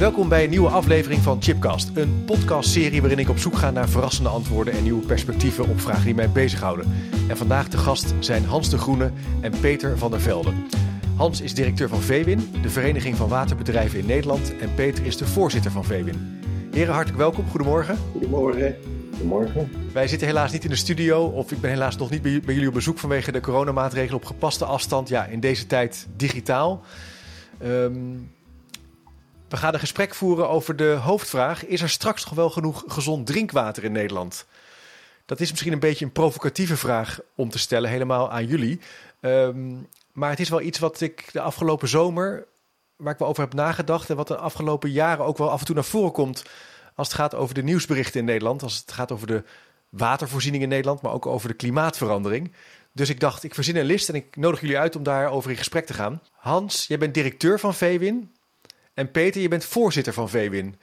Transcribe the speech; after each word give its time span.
Welkom 0.00 0.28
bij 0.28 0.44
een 0.44 0.50
nieuwe 0.50 0.68
aflevering 0.68 1.20
van 1.20 1.42
Chipcast, 1.42 1.90
een 1.94 2.24
podcastserie 2.24 3.00
waarin 3.00 3.18
ik 3.18 3.28
op 3.28 3.38
zoek 3.38 3.56
ga 3.56 3.70
naar 3.70 3.88
verrassende 3.88 4.28
antwoorden 4.28 4.74
en 4.74 4.82
nieuwe 4.82 5.06
perspectieven 5.06 5.68
op 5.68 5.80
vragen 5.80 6.04
die 6.04 6.14
mij 6.14 6.30
bezighouden. 6.30 6.86
En 7.28 7.36
vandaag 7.36 7.68
de 7.68 7.78
gast 7.78 8.14
zijn 8.18 8.44
Hans 8.44 8.70
de 8.70 8.78
Groene 8.78 9.10
en 9.40 9.52
Peter 9.60 9.98
van 9.98 10.10
der 10.10 10.20
Velde. 10.20 10.52
Hans 11.16 11.40
is 11.40 11.54
directeur 11.54 11.88
van 11.88 12.00
VWIN, 12.00 12.50
de 12.62 12.68
Vereniging 12.70 13.16
van 13.16 13.28
Waterbedrijven 13.28 13.98
in 13.98 14.06
Nederland, 14.06 14.56
en 14.58 14.74
Peter 14.74 15.06
is 15.06 15.16
de 15.16 15.26
voorzitter 15.26 15.70
van 15.70 15.84
VWIN. 15.84 16.40
Heren, 16.70 16.94
hartelijk 16.94 17.18
welkom. 17.18 17.48
Goedemorgen. 17.48 17.96
Goedemorgen. 18.12 18.76
Goedemorgen. 19.10 19.70
Wij 19.92 20.08
zitten 20.08 20.26
helaas 20.26 20.52
niet 20.52 20.64
in 20.64 20.70
de 20.70 20.76
studio, 20.76 21.24
of 21.24 21.52
ik 21.52 21.60
ben 21.60 21.70
helaas 21.70 21.96
nog 21.96 22.10
niet 22.10 22.22
bij, 22.22 22.40
bij 22.44 22.54
jullie 22.54 22.68
op 22.68 22.74
bezoek 22.74 22.98
vanwege 22.98 23.32
de 23.32 23.40
coronamaatregelen 23.40 24.16
op 24.16 24.24
gepaste 24.24 24.64
afstand. 24.64 25.08
Ja, 25.08 25.24
in 25.24 25.40
deze 25.40 25.66
tijd 25.66 26.08
digitaal. 26.16 26.84
Um, 27.62 28.30
we 29.50 29.56
gaan 29.56 29.74
een 29.74 29.80
gesprek 29.80 30.14
voeren 30.14 30.48
over 30.48 30.76
de 30.76 30.90
hoofdvraag: 30.90 31.66
is 31.66 31.82
er 31.82 31.88
straks 31.88 32.24
nog 32.24 32.34
wel 32.34 32.50
genoeg 32.50 32.84
gezond 32.86 33.26
drinkwater 33.26 33.84
in 33.84 33.92
Nederland? 33.92 34.46
Dat 35.26 35.40
is 35.40 35.50
misschien 35.50 35.72
een 35.72 35.78
beetje 35.78 36.04
een 36.04 36.12
provocatieve 36.12 36.76
vraag 36.76 37.20
om 37.34 37.50
te 37.50 37.58
stellen, 37.58 37.90
helemaal 37.90 38.30
aan 38.30 38.46
jullie. 38.46 38.80
Um, 39.20 39.88
maar 40.12 40.30
het 40.30 40.40
is 40.40 40.48
wel 40.48 40.60
iets 40.60 40.78
wat 40.78 41.00
ik 41.00 41.28
de 41.32 41.40
afgelopen 41.40 41.88
zomer, 41.88 42.46
waar 42.96 43.12
ik 43.12 43.18
wel 43.18 43.28
over 43.28 43.42
heb 43.42 43.54
nagedacht 43.54 44.10
en 44.10 44.16
wat 44.16 44.28
de 44.28 44.36
afgelopen 44.36 44.90
jaren 44.90 45.24
ook 45.24 45.38
wel 45.38 45.50
af 45.50 45.60
en 45.60 45.66
toe 45.66 45.74
naar 45.74 45.84
voren 45.84 46.12
komt 46.12 46.44
als 46.94 47.08
het 47.08 47.16
gaat 47.16 47.34
over 47.34 47.54
de 47.54 47.62
nieuwsberichten 47.62 48.20
in 48.20 48.26
Nederland, 48.26 48.62
als 48.62 48.76
het 48.76 48.92
gaat 48.92 49.12
over 49.12 49.26
de 49.26 49.42
watervoorziening 49.88 50.62
in 50.62 50.68
Nederland, 50.68 51.02
maar 51.02 51.12
ook 51.12 51.26
over 51.26 51.48
de 51.48 51.54
klimaatverandering. 51.54 52.52
Dus 52.92 53.08
ik 53.08 53.20
dacht, 53.20 53.42
ik 53.42 53.54
verzin 53.54 53.76
een 53.76 53.84
list 53.84 54.08
en 54.08 54.14
ik 54.14 54.36
nodig 54.36 54.60
jullie 54.60 54.78
uit 54.78 54.96
om 54.96 55.02
daarover 55.02 55.50
in 55.50 55.56
gesprek 55.56 55.86
te 55.86 55.94
gaan. 55.94 56.22
Hans, 56.32 56.86
jij 56.86 56.98
bent 56.98 57.14
directeur 57.14 57.60
van 57.60 57.74
VWIN. 57.74 58.34
En 59.00 59.10
Peter, 59.10 59.40
je 59.40 59.48
bent 59.48 59.64
voorzitter 59.64 60.12
van 60.12 60.28
VWIN. 60.28 60.74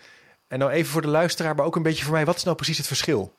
En 0.48 0.60
nou 0.60 0.72
even 0.72 0.92
voor 0.92 1.02
de 1.02 1.08
luisteraar, 1.08 1.56
maar 1.56 1.66
ook 1.66 1.76
een 1.76 1.84
beetje 1.84 2.04
voor 2.04 2.14
mij, 2.14 2.26
wat 2.26 2.36
is 2.36 2.44
nou 2.44 2.56
precies 2.56 2.78
het 2.78 2.88
verschil? 2.88 3.32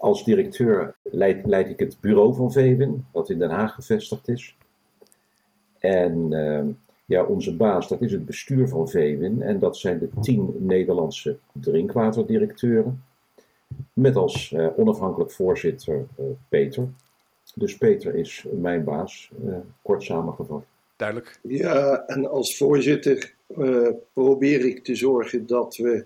Als 0.00 0.24
directeur 0.24 0.94
leid, 1.02 1.46
leid 1.46 1.68
ik 1.68 1.78
het 1.78 1.96
bureau 2.00 2.34
van 2.34 2.52
VWIN, 2.52 3.06
dat 3.12 3.30
in 3.30 3.38
Den 3.38 3.50
Haag 3.50 3.74
gevestigd 3.74 4.28
is. 4.28 4.56
En 5.78 6.32
uh, 6.32 6.64
ja, 7.04 7.24
onze 7.24 7.56
baas, 7.56 7.88
dat 7.88 8.00
is 8.00 8.12
het 8.12 8.26
bestuur 8.26 8.68
van 8.68 8.88
VWIN. 8.88 9.42
En 9.42 9.58
dat 9.58 9.76
zijn 9.76 9.98
de 9.98 10.08
tien 10.20 10.54
Nederlandse 10.58 11.38
drinkwaterdirecteuren. 11.52 13.04
Met 13.92 14.16
als 14.16 14.50
uh, 14.50 14.68
onafhankelijk 14.76 15.30
voorzitter 15.30 16.06
uh, 16.20 16.26
Peter. 16.48 16.88
Dus 17.54 17.76
Peter 17.76 18.14
is 18.14 18.46
mijn 18.52 18.84
baas, 18.84 19.30
kort 19.82 20.02
samengevat. 20.02 20.64
Duidelijk. 20.96 21.38
Ja, 21.42 22.06
en 22.06 22.30
als 22.30 22.56
voorzitter 22.56 23.36
uh, 23.58 23.88
probeer 24.12 24.64
ik 24.64 24.84
te 24.84 24.94
zorgen 24.94 25.46
dat 25.46 25.76
we 25.76 26.04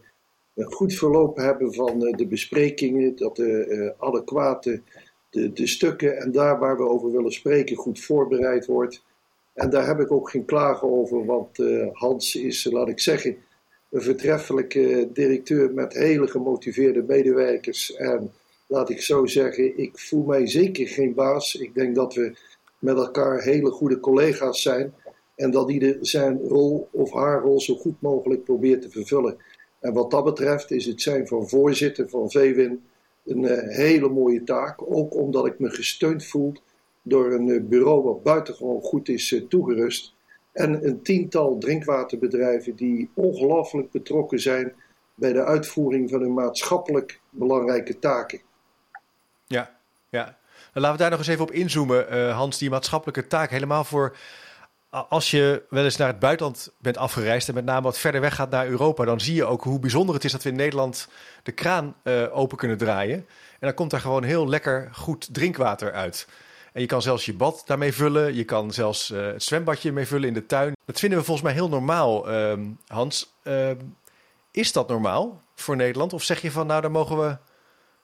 een 0.55 0.72
goed 0.72 0.95
verloop 0.95 1.36
hebben 1.36 1.75
van 1.75 2.06
uh, 2.06 2.12
de 2.12 2.27
besprekingen, 2.27 3.17
dat 3.17 3.36
de 3.36 3.67
uh, 3.69 3.91
adequate 4.08 4.80
de, 5.30 5.52
de 5.52 5.67
stukken 5.67 6.17
en 6.17 6.33
daar 6.33 6.58
waar 6.58 6.77
we 6.77 6.89
over 6.89 7.12
willen 7.12 7.33
spreken 7.33 7.77
goed 7.77 8.01
voorbereid 8.01 8.67
wordt. 8.67 9.02
En 9.55 9.70
daar 9.70 9.86
heb 9.86 10.01
ik 10.01 10.12
ook 10.12 10.30
geen 10.30 10.45
klagen 10.45 10.91
over, 10.91 11.24
want 11.24 11.58
Hans 11.92 12.35
is, 12.35 12.64
laat 12.64 12.89
ik 12.89 13.01
zeggen, 13.01 13.36
een 13.91 14.02
vertreffelijke 14.02 15.08
directeur 15.12 15.74
met 15.74 15.92
hele 15.92 16.27
gemotiveerde 16.27 17.02
medewerkers. 17.02 17.95
En 17.95 18.33
laat 18.67 18.91
ik 18.91 19.01
zo 19.01 19.27
zeggen, 19.27 19.79
ik 19.79 19.98
voel 19.98 20.24
mij 20.24 20.46
zeker 20.46 20.89
geen 20.89 21.14
baas. 21.14 21.55
Ik 21.55 21.74
denk 21.74 21.95
dat 21.95 22.14
we 22.14 22.36
met 22.79 22.96
elkaar 22.96 23.42
hele 23.42 23.70
goede 23.70 24.01
collega's 24.01 24.62
zijn. 24.62 24.95
En 25.37 25.51
dat 25.51 25.70
ieder 25.70 25.97
zijn 26.01 26.39
rol 26.39 26.89
of 26.91 27.13
haar 27.13 27.41
rol 27.41 27.61
zo 27.61 27.75
goed 27.75 28.01
mogelijk 28.01 28.45
probeert 28.45 28.83
te 28.83 28.91
vervullen. 28.91 29.37
En 29.81 29.93
wat 29.93 30.11
dat 30.11 30.25
betreft 30.25 30.70
is 30.70 30.87
het 30.87 31.03
zijn 31.03 31.27
van 31.27 31.48
voorzitter 31.48 32.09
van 32.09 32.31
VWIN 32.31 32.83
een 33.25 33.42
uh, 33.42 33.77
hele 33.77 34.09
mooie 34.09 34.45
taak. 34.45 34.92
Ook 34.92 35.15
omdat 35.15 35.47
ik 35.47 35.59
me 35.59 35.71
gesteund 35.71 36.25
voel 36.25 36.53
door 37.03 37.33
een 37.33 37.47
uh, 37.47 37.63
bureau 37.63 38.03
wat 38.03 38.23
buitengewoon 38.23 38.83
goed 38.83 39.09
is 39.09 39.31
uh, 39.31 39.42
toegerust. 39.48 40.15
En 40.53 40.87
een 40.87 41.03
tiental 41.03 41.59
drinkwaterbedrijven 41.59 42.77
die 42.77 43.11
ongelooflijk 43.15 43.91
betrokken 43.91 44.41
zijn 44.41 44.75
bij 45.15 45.33
de 45.33 45.45
uitvoering 45.45 46.11
van 46.11 46.21
hun 46.21 46.35
maatschappelijk 46.35 47.21
belangrijke 47.31 47.98
taken. 47.98 48.41
Ja, 49.47 49.79
ja. 50.11 50.39
Laten 50.73 50.92
we 50.92 50.98
daar 50.98 51.11
nog 51.11 51.19
eens 51.19 51.29
even 51.29 51.45
op 51.45 51.51
inzoomen, 51.51 52.31
Hans, 52.31 52.59
die 52.59 52.71
maatschappelijke 52.71 53.27
taak. 53.27 53.51
Helemaal 53.51 53.85
voor 53.85 54.17
als 54.92 55.30
je 55.30 55.63
wel 55.69 55.85
eens 55.85 55.97
naar 55.97 56.08
het 56.08 56.19
buitenland 56.19 56.73
bent 56.79 56.97
afgereisd 56.97 57.48
en 57.48 57.55
met 57.55 57.64
name 57.64 57.83
wat 57.83 57.98
verder 57.98 58.20
weg 58.20 58.35
gaat 58.35 58.51
naar 58.51 58.67
Europa, 58.67 59.05
dan 59.05 59.20
zie 59.20 59.35
je 59.35 59.45
ook 59.45 59.64
hoe 59.64 59.79
bijzonder 59.79 60.14
het 60.14 60.25
is 60.25 60.33
dat 60.33 60.42
we 60.42 60.48
in 60.48 60.57
Nederland 60.57 61.08
de 61.42 61.53
kraan 61.53 61.95
uh, 62.05 62.36
open 62.36 62.57
kunnen 62.57 62.79
draaien. 62.79 63.17
En 63.17 63.27
dan 63.61 63.75
komt 63.75 63.91
daar 63.91 64.01
gewoon 64.01 64.23
heel 64.23 64.48
lekker 64.48 64.89
goed 64.92 65.35
drinkwater 65.35 65.92
uit. 65.92 66.29
En 66.73 66.80
je 66.80 66.86
kan 66.86 67.03
zelfs 67.03 67.25
je 67.25 67.35
bad 67.35 67.63
daarmee 67.67 67.92
vullen. 67.92 68.35
Je 68.35 68.45
kan 68.45 68.73
zelfs 68.73 69.11
uh, 69.11 69.27
het 69.27 69.42
zwembadje 69.42 69.92
mee 69.92 70.07
vullen 70.07 70.29
in 70.29 70.35
de 70.35 70.47
tuin. 70.47 70.77
Dat 70.85 70.98
vinden 70.98 71.19
we 71.19 71.24
volgens 71.24 71.47
mij 71.47 71.55
heel 71.55 71.69
normaal, 71.69 72.33
uh, 72.33 72.53
Hans. 72.86 73.33
Ehm, 73.42 73.77
is 74.51 74.73
dat 74.73 74.89
normaal 74.89 75.42
voor 75.55 75.77
Nederland? 75.77 76.13
Of 76.13 76.23
zeg 76.23 76.42
je 76.42 76.51
van, 76.51 76.67
nou, 76.67 76.80
dan 76.80 76.92
mogen 76.92 77.19
we. 77.19 77.36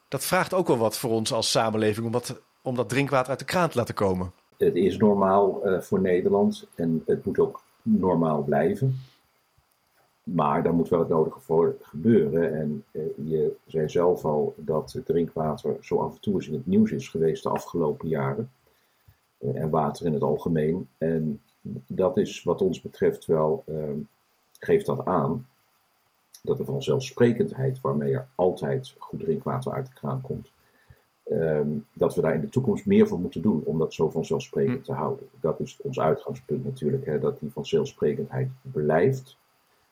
Dat 0.09 0.25
vraagt 0.25 0.55
ook 0.55 0.67
wel 0.67 0.79
wat 0.79 0.99
voor 0.99 1.11
ons 1.11 1.33
als 1.33 1.51
samenleving 1.51 2.07
om 2.07 2.23
om 2.63 2.75
dat 2.75 2.89
drinkwater 2.89 3.31
uit 3.31 3.39
de 3.39 3.45
kraan 3.45 3.69
te 3.69 3.79
laten 3.79 3.95
komen 3.95 4.33
het 4.59 4.77
is 4.77 4.97
normaal 4.97 5.67
uh, 5.67 5.81
voor 5.81 6.01
Nederland 6.01 6.67
en 6.75 7.03
het 7.07 7.25
moet 7.25 7.39
ook 7.39 7.63
normaal 7.83 8.43
blijven. 8.43 8.97
Maar 10.23 10.63
daar 10.63 10.75
moet 10.75 10.89
wel 10.89 10.99
het 10.99 11.09
nodige 11.09 11.41
voor 11.41 11.77
gebeuren. 11.81 12.55
En 12.55 12.85
uh, 12.93 13.03
je 13.17 13.57
zei 13.67 13.89
zelf 13.89 14.25
al 14.25 14.55
dat 14.57 15.01
drinkwater 15.05 15.77
zo 15.81 15.97
af 15.97 16.15
en 16.15 16.21
toe 16.21 16.35
eens 16.35 16.49
in 16.49 16.55
het 16.55 16.67
nieuws 16.67 16.91
is 16.91 17.09
geweest 17.09 17.43
de 17.43 17.49
afgelopen 17.49 18.09
jaren. 18.09 18.51
Uh, 19.39 19.61
en 19.61 19.71
water 19.71 20.07
in 20.07 20.13
het 20.13 20.23
algemeen. 20.23 20.89
En 20.99 21.41
dat 21.87 22.17
is 22.17 22.43
wat 22.43 22.63
ons 22.63 22.81
betreft 22.81 23.27
wel, 23.27 23.65
geeft 24.59 24.87
dat 24.87 25.05
aan. 25.05 25.47
Dat 26.43 26.57
de 26.57 26.65
vanzelfsprekendheid 26.65 27.81
waarmee 27.81 28.13
er 28.13 28.29
altijd 28.35 28.95
goed 28.99 29.21
drinkwater 29.21 29.73
uit 29.73 29.87
de 29.87 29.93
kraan 29.93 30.21
komt, 30.21 30.51
Um, 31.33 31.87
dat 31.93 32.15
we 32.15 32.21
daar 32.21 32.35
in 32.35 32.41
de 32.41 32.49
toekomst 32.49 32.87
meer 32.87 33.09
voor 33.09 33.19
moeten 33.19 33.43
doen 33.43 33.63
om 33.65 33.79
dat 33.79 33.95
zo 33.95 34.11
vanzelfsprekend 34.11 34.79
hm. 34.79 34.83
te 34.83 34.93
houden. 34.93 35.29
Dat 35.41 35.61
is 35.61 35.79
ons 35.83 36.01
uitgangspunt 36.01 36.65
natuurlijk, 36.65 37.07
hè, 37.07 37.19
dat 37.19 37.41
die 37.41 37.51
vanzelfsprekendheid 37.53 38.49
blijft. 38.63 39.37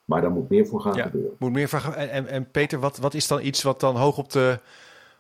Maar 0.05 0.21
daar 0.21 0.31
moet 0.31 0.49
meer 0.49 0.67
voor 0.67 0.81
gaan 0.81 0.95
ja, 0.95 1.03
gebeuren. 1.03 1.37
Moet 1.39 1.53
meer 1.53 1.69
voor 1.69 1.93
en, 1.95 2.11
en, 2.11 2.27
en, 2.27 2.51
Peter, 2.51 2.79
wat, 2.79 2.99
wat 2.99 3.15
is 3.15 3.27
dan 3.27 3.43
iets 3.43 3.63
wat 3.63 3.81
dan 3.81 3.97
hoog 3.97 4.19
op, 4.19 4.33
de, 4.33 4.59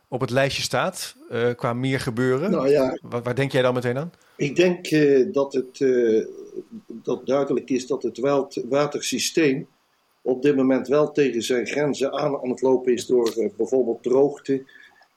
op 0.08 0.20
het 0.20 0.30
lijstje 0.30 0.62
staat 0.62 1.16
uh, 1.30 1.50
qua 1.56 1.72
meer 1.72 2.00
gebeuren? 2.00 2.50
Nou 2.50 2.68
ja, 2.68 2.98
waar, 3.02 3.22
waar, 3.22 3.34
denk 3.34 3.52
jij 3.52 3.62
dan 3.62 3.74
meteen 3.74 3.98
aan? 3.98 4.12
Ik 4.36 4.56
denk 4.56 4.90
uh, 4.90 5.32
dat 5.32 5.52
het 5.52 5.80
uh, 5.80 6.26
dat 6.86 7.26
duidelijk 7.26 7.70
is 7.70 7.86
dat 7.86 8.02
het 8.02 8.18
watersysteem 8.68 9.66
op 10.22 10.42
dit 10.42 10.56
moment 10.56 10.88
wel 10.88 11.12
tegen 11.12 11.42
zijn 11.42 11.66
grenzen 11.66 12.12
aan 12.12 12.36
aan 12.42 12.50
het 12.50 12.60
lopen 12.60 12.92
is 12.92 13.06
door 13.06 13.50
bijvoorbeeld 13.56 14.02
droogte 14.02 14.64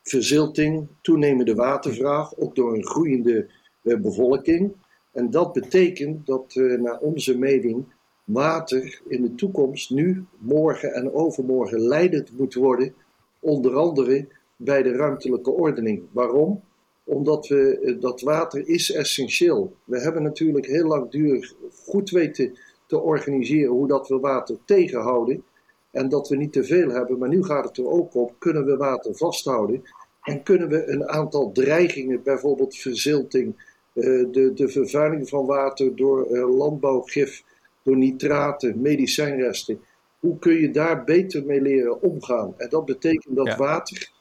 verzilting, 0.10 0.88
toenemende 1.02 1.56
watervraag, 1.56 2.38
ook 2.38 2.56
door 2.56 2.74
een 2.74 2.86
groeiende 2.86 3.50
uh, 3.84 4.00
bevolking. 4.00 4.72
En 5.14 5.30
dat 5.30 5.54
betekent 5.54 6.26
dat 6.26 6.56
naar 6.56 7.00
onze 7.00 7.38
mening 7.38 7.86
water 8.24 9.02
in 9.08 9.22
de 9.22 9.36
toekomst 9.36 9.90
nu, 9.90 10.26
morgen 10.38 10.94
en 10.94 11.14
overmorgen 11.14 11.80
leidend 11.80 12.38
moet 12.38 12.54
worden, 12.54 12.94
onder 13.40 13.76
andere 13.76 14.28
bij 14.56 14.84
de 14.84 14.92
ruimtelijke 14.92 15.52
ordening. 15.52 16.04
Waarom? 16.12 16.62
Omdat 17.04 17.48
we, 17.48 17.80
uh, 17.82 18.02
dat 18.02 18.22
water 18.22 18.68
is 18.68 18.92
essentieel. 18.92 19.74
We 19.84 20.02
hebben 20.02 20.24
natuurlijk 20.24 20.66
heel 20.66 20.88
langdurig 20.88 21.54
goed 21.86 22.10
weten 22.10 22.58
te 22.88 23.00
organiseren 23.00 23.72
hoe 23.72 23.88
dat 23.88 24.08
we 24.08 24.20
water 24.20 24.58
tegenhouden 24.66 25.44
en 25.92 26.10
dat 26.10 26.30
we 26.30 26.36
niet 26.36 26.54
te 26.54 26.64
veel 26.64 26.90
hebben. 26.90 27.18
Maar 27.18 27.30
nu 27.30 27.44
gaat 27.44 27.64
het 27.64 27.78
er 27.78 27.88
ook 27.88 28.16
om, 28.16 28.30
kunnen 28.38 28.66
we 28.66 28.78
water 28.78 29.16
vasthouden 29.16 29.84
en 30.24 30.44
kunnen 30.44 30.70
we 30.70 30.88
een 30.88 31.08
aantal 31.08 31.52
dreigingen, 31.52 32.24
bijvoorbeeld 32.24 32.76
verzilting, 32.76 33.56
uh, 33.94 34.32
de, 34.32 34.52
de 34.54 34.70
vervuiling 34.70 35.30
van 35.30 35.46
water 35.46 35.96
door 35.96 36.28
uh, 36.32 36.58
landbouwgif, 36.58 37.44
door 37.84 37.98
nitraten, 37.98 38.82
medicijnresten. 38.82 39.80
Hoe 40.20 40.40
kun 40.40 40.54
je 40.54 40.72
daar 40.72 41.04
beter 41.04 41.46
mee 41.46 41.62
leren 41.62 42.02
omgaan? 42.02 42.54
En 42.58 42.70
dat 42.70 42.86
betekent 42.86 43.36
dat 43.36 43.56
water 43.56 44.12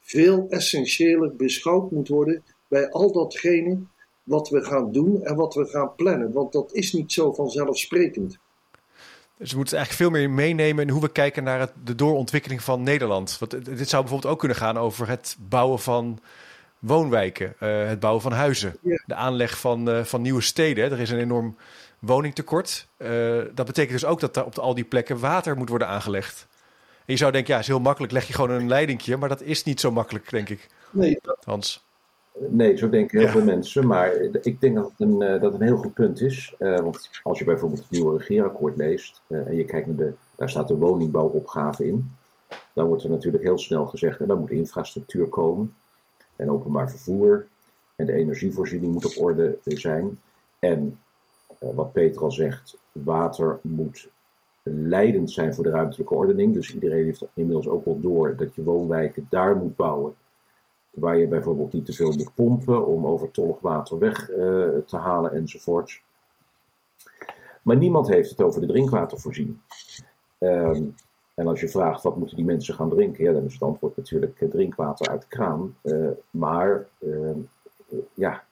veel 0.00 0.46
essentiëler 0.48 1.36
beschouwd 1.36 1.90
moet 1.90 2.08
worden 2.08 2.42
bij 2.68 2.90
al 2.90 3.12
datgene 3.12 3.78
wat 4.22 4.48
we 4.48 4.64
gaan 4.64 4.92
doen 4.92 5.24
en 5.24 5.36
wat 5.36 5.54
we 5.54 5.64
gaan 5.64 5.94
plannen. 5.94 6.32
Want 6.32 6.52
dat 6.52 6.74
is 6.74 6.92
niet 6.92 7.12
zo 7.12 7.32
vanzelfsprekend. 7.32 8.38
Dus 9.38 9.50
we 9.50 9.56
moeten 9.56 9.76
eigenlijk 9.76 10.10
veel 10.10 10.20
meer 10.20 10.30
meenemen 10.30 10.84
in 10.84 10.90
hoe 10.90 11.00
we 11.00 11.08
kijken 11.08 11.44
naar 11.44 11.60
het, 11.60 11.72
de 11.84 11.94
doorontwikkeling 11.94 12.62
van 12.62 12.82
Nederland. 12.82 13.38
Want 13.38 13.50
dit 13.50 13.88
zou 13.88 14.02
bijvoorbeeld 14.02 14.32
ook 14.32 14.38
kunnen 14.38 14.56
gaan 14.56 14.78
over 14.78 15.08
het 15.08 15.36
bouwen 15.38 15.78
van 15.78 16.20
woonwijken, 16.78 17.54
uh, 17.60 17.86
het 17.86 18.00
bouwen 18.00 18.22
van 18.22 18.32
huizen, 18.32 18.76
de 19.06 19.14
aanleg 19.14 19.58
van, 19.58 19.88
uh, 19.88 20.04
van 20.04 20.22
nieuwe 20.22 20.40
steden. 20.40 20.90
Er 20.90 21.00
is 21.00 21.10
een 21.10 21.18
enorm 21.18 21.56
woningtekort. 21.98 22.88
Uh, 22.98 23.08
dat 23.54 23.66
betekent 23.66 24.00
dus 24.00 24.04
ook 24.04 24.20
dat 24.20 24.36
er 24.36 24.44
op 24.44 24.58
al 24.58 24.74
die 24.74 24.84
plekken 24.84 25.18
water 25.18 25.56
moet 25.56 25.68
worden 25.68 25.88
aangelegd. 25.88 26.46
En 26.98 27.14
je 27.14 27.16
zou 27.16 27.32
denken, 27.32 27.54
ja, 27.54 27.60
is 27.60 27.66
heel 27.66 27.80
makkelijk, 27.80 28.12
leg 28.12 28.26
je 28.26 28.32
gewoon 28.32 28.50
een 28.50 28.68
leidingje, 28.68 29.16
maar 29.16 29.28
dat 29.28 29.42
is 29.42 29.64
niet 29.64 29.80
zo 29.80 29.90
makkelijk, 29.90 30.30
denk 30.30 30.48
ik. 30.48 30.68
Nee, 30.90 31.18
Hans. 31.44 31.86
Nee, 32.48 32.76
zo 32.76 32.88
denken 32.88 33.18
heel 33.18 33.28
veel 33.28 33.44
mensen. 33.44 33.86
Maar 33.86 34.14
ik 34.42 34.60
denk 34.60 34.74
dat 34.74 34.90
het 34.90 35.00
een, 35.00 35.18
dat 35.18 35.42
het 35.42 35.54
een 35.54 35.66
heel 35.66 35.76
goed 35.76 35.94
punt 35.94 36.20
is. 36.20 36.54
Uh, 36.58 36.78
want 36.78 37.10
als 37.22 37.38
je 37.38 37.44
bijvoorbeeld 37.44 37.80
het 37.80 37.90
nieuwe 37.90 38.18
regeerakkoord 38.18 38.76
leest 38.76 39.22
uh, 39.26 39.46
en 39.46 39.56
je 39.56 39.64
kijkt 39.64 39.86
naar 39.86 39.96
de, 39.96 40.12
daar 40.36 40.50
staat 40.50 40.68
de 40.68 40.76
woningbouwopgave 40.76 41.86
in. 41.86 42.10
Dan 42.72 42.86
wordt 42.86 43.02
er 43.02 43.10
natuurlijk 43.10 43.44
heel 43.44 43.58
snel 43.58 43.86
gezegd, 43.86 44.20
en 44.20 44.26
dan 44.26 44.38
moet 44.38 44.50
infrastructuur 44.50 45.26
komen 45.26 45.74
en 46.36 46.50
openbaar 46.50 46.90
vervoer. 46.90 47.46
En 47.96 48.06
de 48.06 48.12
energievoorziening 48.12 48.92
moet 48.92 49.16
op 49.16 49.24
orde 49.24 49.58
zijn. 49.64 50.18
En 50.58 50.98
uh, 51.62 51.68
wat 51.74 51.92
Peter 51.92 52.22
al 52.22 52.32
zegt, 52.32 52.76
water 52.92 53.58
moet 53.62 54.08
leidend 54.62 55.30
zijn 55.30 55.54
voor 55.54 55.64
de 55.64 55.70
ruimtelijke 55.70 56.14
ordening. 56.14 56.54
Dus 56.54 56.74
iedereen 56.74 57.04
heeft 57.04 57.24
inmiddels 57.34 57.68
ook 57.68 57.84
wel 57.84 58.00
door 58.00 58.36
dat 58.36 58.54
je 58.54 58.62
woonwijken 58.62 59.26
daar 59.30 59.56
moet 59.56 59.76
bouwen. 59.76 60.14
Waar 60.90 61.18
je 61.18 61.26
bijvoorbeeld 61.26 61.72
niet 61.72 61.84
te 61.84 61.92
veel 61.92 62.12
moet 62.12 62.34
pompen 62.34 62.86
om 62.86 63.06
overtollig 63.06 63.60
water 63.60 63.98
weg 63.98 64.30
uh, 64.30 64.36
te 64.86 64.96
halen 64.96 65.32
enzovoorts. 65.32 66.02
Maar 67.62 67.76
niemand 67.76 68.08
heeft 68.08 68.30
het 68.30 68.40
over 68.40 68.60
de 68.60 68.66
drinkwatervoorziening. 68.66 69.58
Um, 70.38 70.94
en 71.34 71.46
als 71.46 71.60
je 71.60 71.68
vraagt 71.68 72.02
wat 72.02 72.16
moeten 72.16 72.36
die 72.36 72.44
mensen 72.44 72.74
gaan 72.74 72.88
drinken, 72.88 73.24
ja, 73.24 73.32
dan 73.32 73.44
is 73.44 73.52
het 73.52 73.62
antwoord 73.62 73.96
natuurlijk 73.96 74.40
eh, 74.40 74.48
drinkwater 74.48 75.08
uit 75.08 75.28
kraan. 75.28 75.76
Uh, 75.82 76.08
maar 76.30 76.86
uh, 76.98 77.30
ja, 78.14 78.44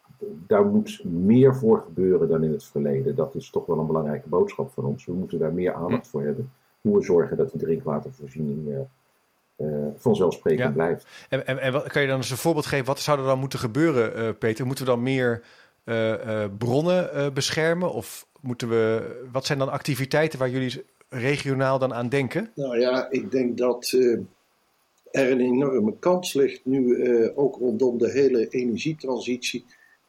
daar 0.46 0.64
moet 0.64 1.04
meer 1.04 1.56
voor 1.56 1.80
gebeuren 1.80 2.28
dan 2.28 2.44
in 2.44 2.52
het 2.52 2.64
verleden. 2.64 3.14
Dat 3.14 3.34
is 3.34 3.50
toch 3.50 3.66
wel 3.66 3.78
een 3.78 3.86
belangrijke 3.86 4.28
boodschap 4.28 4.70
van 4.70 4.84
ons. 4.84 5.04
We 5.04 5.12
moeten 5.12 5.38
daar 5.38 5.52
meer 5.52 5.72
aandacht 5.72 6.08
voor 6.08 6.22
hebben. 6.22 6.52
Hoe 6.80 6.96
we 6.96 7.04
zorgen 7.04 7.36
dat 7.36 7.50
die 7.50 7.60
drinkwatervoorziening 7.60 8.86
vanzelfsprekend 9.97 10.69
ja. 10.69 10.70
blijft. 10.70 11.06
En, 11.29 11.47
en, 11.47 11.58
en 11.58 11.73
wat, 11.73 11.87
kan 11.87 12.03
je 12.03 12.08
dan 12.08 12.17
eens 12.17 12.31
een 12.31 12.37
voorbeeld 12.37 12.67
geven? 12.67 12.87
Wat 12.87 13.00
zou 13.00 13.19
er 13.19 13.25
dan 13.25 13.38
moeten 13.38 13.58
gebeuren, 13.58 14.38
Peter? 14.38 14.67
Moeten 14.67 14.85
we 14.85 14.91
dan 14.91 15.03
meer 15.03 15.43
bronnen 16.58 17.35
beschermen? 17.35 17.93
Of 17.93 18.26
moeten 18.41 18.69
we, 18.69 19.26
wat 19.32 19.47
zijn 19.47 19.58
dan 19.58 19.70
activiteiten 19.70 20.38
waar 20.38 20.50
jullie 20.50 20.85
regionaal 21.08 21.79
dan 21.79 21.94
aan 21.94 22.08
denken? 22.08 22.50
Nou 22.55 22.79
ja, 22.79 23.11
ik 23.11 23.31
denk 23.31 23.58
dat 23.58 23.93
uh, 23.93 24.19
er 25.11 25.31
een 25.31 25.41
enorme 25.41 25.99
kans 25.99 26.35
ligt 26.35 26.64
nu 26.64 26.87
uh, 26.87 27.38
ook 27.38 27.56
rondom 27.56 27.99
de 27.99 28.11
hele 28.11 28.49
energietransitie 28.49 29.64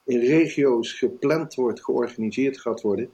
in 0.05 0.19
regio's 0.19 0.93
gepland 0.93 1.55
wordt, 1.55 1.83
georganiseerd 1.83 2.59
gaat 2.59 2.81
worden, 2.81 3.09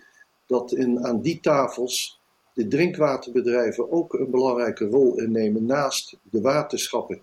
dat 0.47 0.71
in, 0.71 1.05
aan 1.05 1.21
die 1.21 1.39
tafels 1.39 2.21
de 2.53 2.67
drinkwaterbedrijven 2.67 3.91
ook 3.91 4.13
een 4.13 4.31
belangrijke 4.31 4.85
rol 4.85 5.19
innemen 5.19 5.65
naast 5.65 6.17
de 6.21 6.41
waterschappen. 6.41 7.21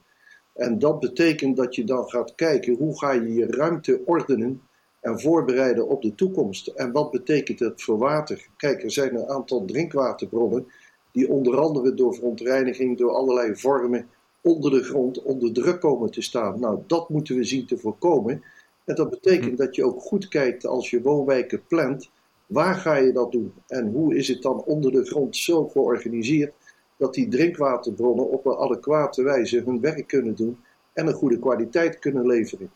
En 0.54 0.78
dat 0.78 1.00
betekent 1.00 1.56
dat 1.56 1.74
je 1.74 1.84
dan 1.84 2.08
gaat 2.08 2.34
kijken 2.34 2.74
hoe 2.74 2.98
ga 2.98 3.12
je 3.12 3.34
je 3.34 3.46
ruimte 3.46 4.00
ordenen 4.04 4.62
en 5.00 5.20
voorbereiden 5.20 5.88
op 5.88 6.02
de 6.02 6.14
toekomst. 6.14 6.66
En 6.66 6.92
wat 6.92 7.10
betekent 7.10 7.58
het 7.58 7.82
voor 7.82 7.98
water? 7.98 8.46
Kijk, 8.56 8.82
er 8.82 8.90
zijn 8.90 9.14
een 9.14 9.28
aantal 9.28 9.64
drinkwaterbronnen 9.64 10.66
die 11.12 11.30
onder 11.30 11.58
andere 11.58 11.94
door 11.94 12.14
verontreiniging, 12.14 12.98
door 12.98 13.10
allerlei 13.10 13.56
vormen 13.56 14.08
onder 14.40 14.70
de 14.70 14.82
grond 14.82 15.22
onder 15.22 15.52
druk 15.52 15.80
komen 15.80 16.10
te 16.10 16.22
staan. 16.22 16.60
Nou, 16.60 16.78
dat 16.86 17.08
moeten 17.08 17.36
we 17.36 17.44
zien 17.44 17.66
te 17.66 17.78
voorkomen. 17.78 18.42
En 18.84 18.94
dat 18.94 19.10
betekent 19.10 19.58
dat 19.58 19.76
je 19.76 19.84
ook 19.84 20.00
goed 20.00 20.28
kijkt 20.28 20.66
als 20.66 20.90
je 20.90 21.02
woonwijken 21.02 21.62
plant, 21.68 22.10
waar 22.50 22.74
ga 22.74 22.96
je 22.96 23.12
dat 23.12 23.32
doen? 23.32 23.52
En 23.66 23.90
hoe 23.90 24.16
is 24.16 24.28
het 24.28 24.42
dan 24.42 24.62
onder 24.64 24.92
de 24.92 25.04
grond 25.04 25.36
zo 25.36 25.68
georganiseerd 25.68 26.52
dat 26.96 27.14
die 27.14 27.28
drinkwaterbronnen 27.28 28.30
op 28.30 28.46
een 28.46 28.56
adequate 28.56 29.22
wijze 29.22 29.62
hun 29.64 29.80
werk 29.80 30.06
kunnen 30.06 30.34
doen 30.34 30.58
en 30.92 31.06
een 31.06 31.14
goede 31.14 31.38
kwaliteit 31.38 31.98
kunnen 31.98 32.26
leveren? 32.26 32.70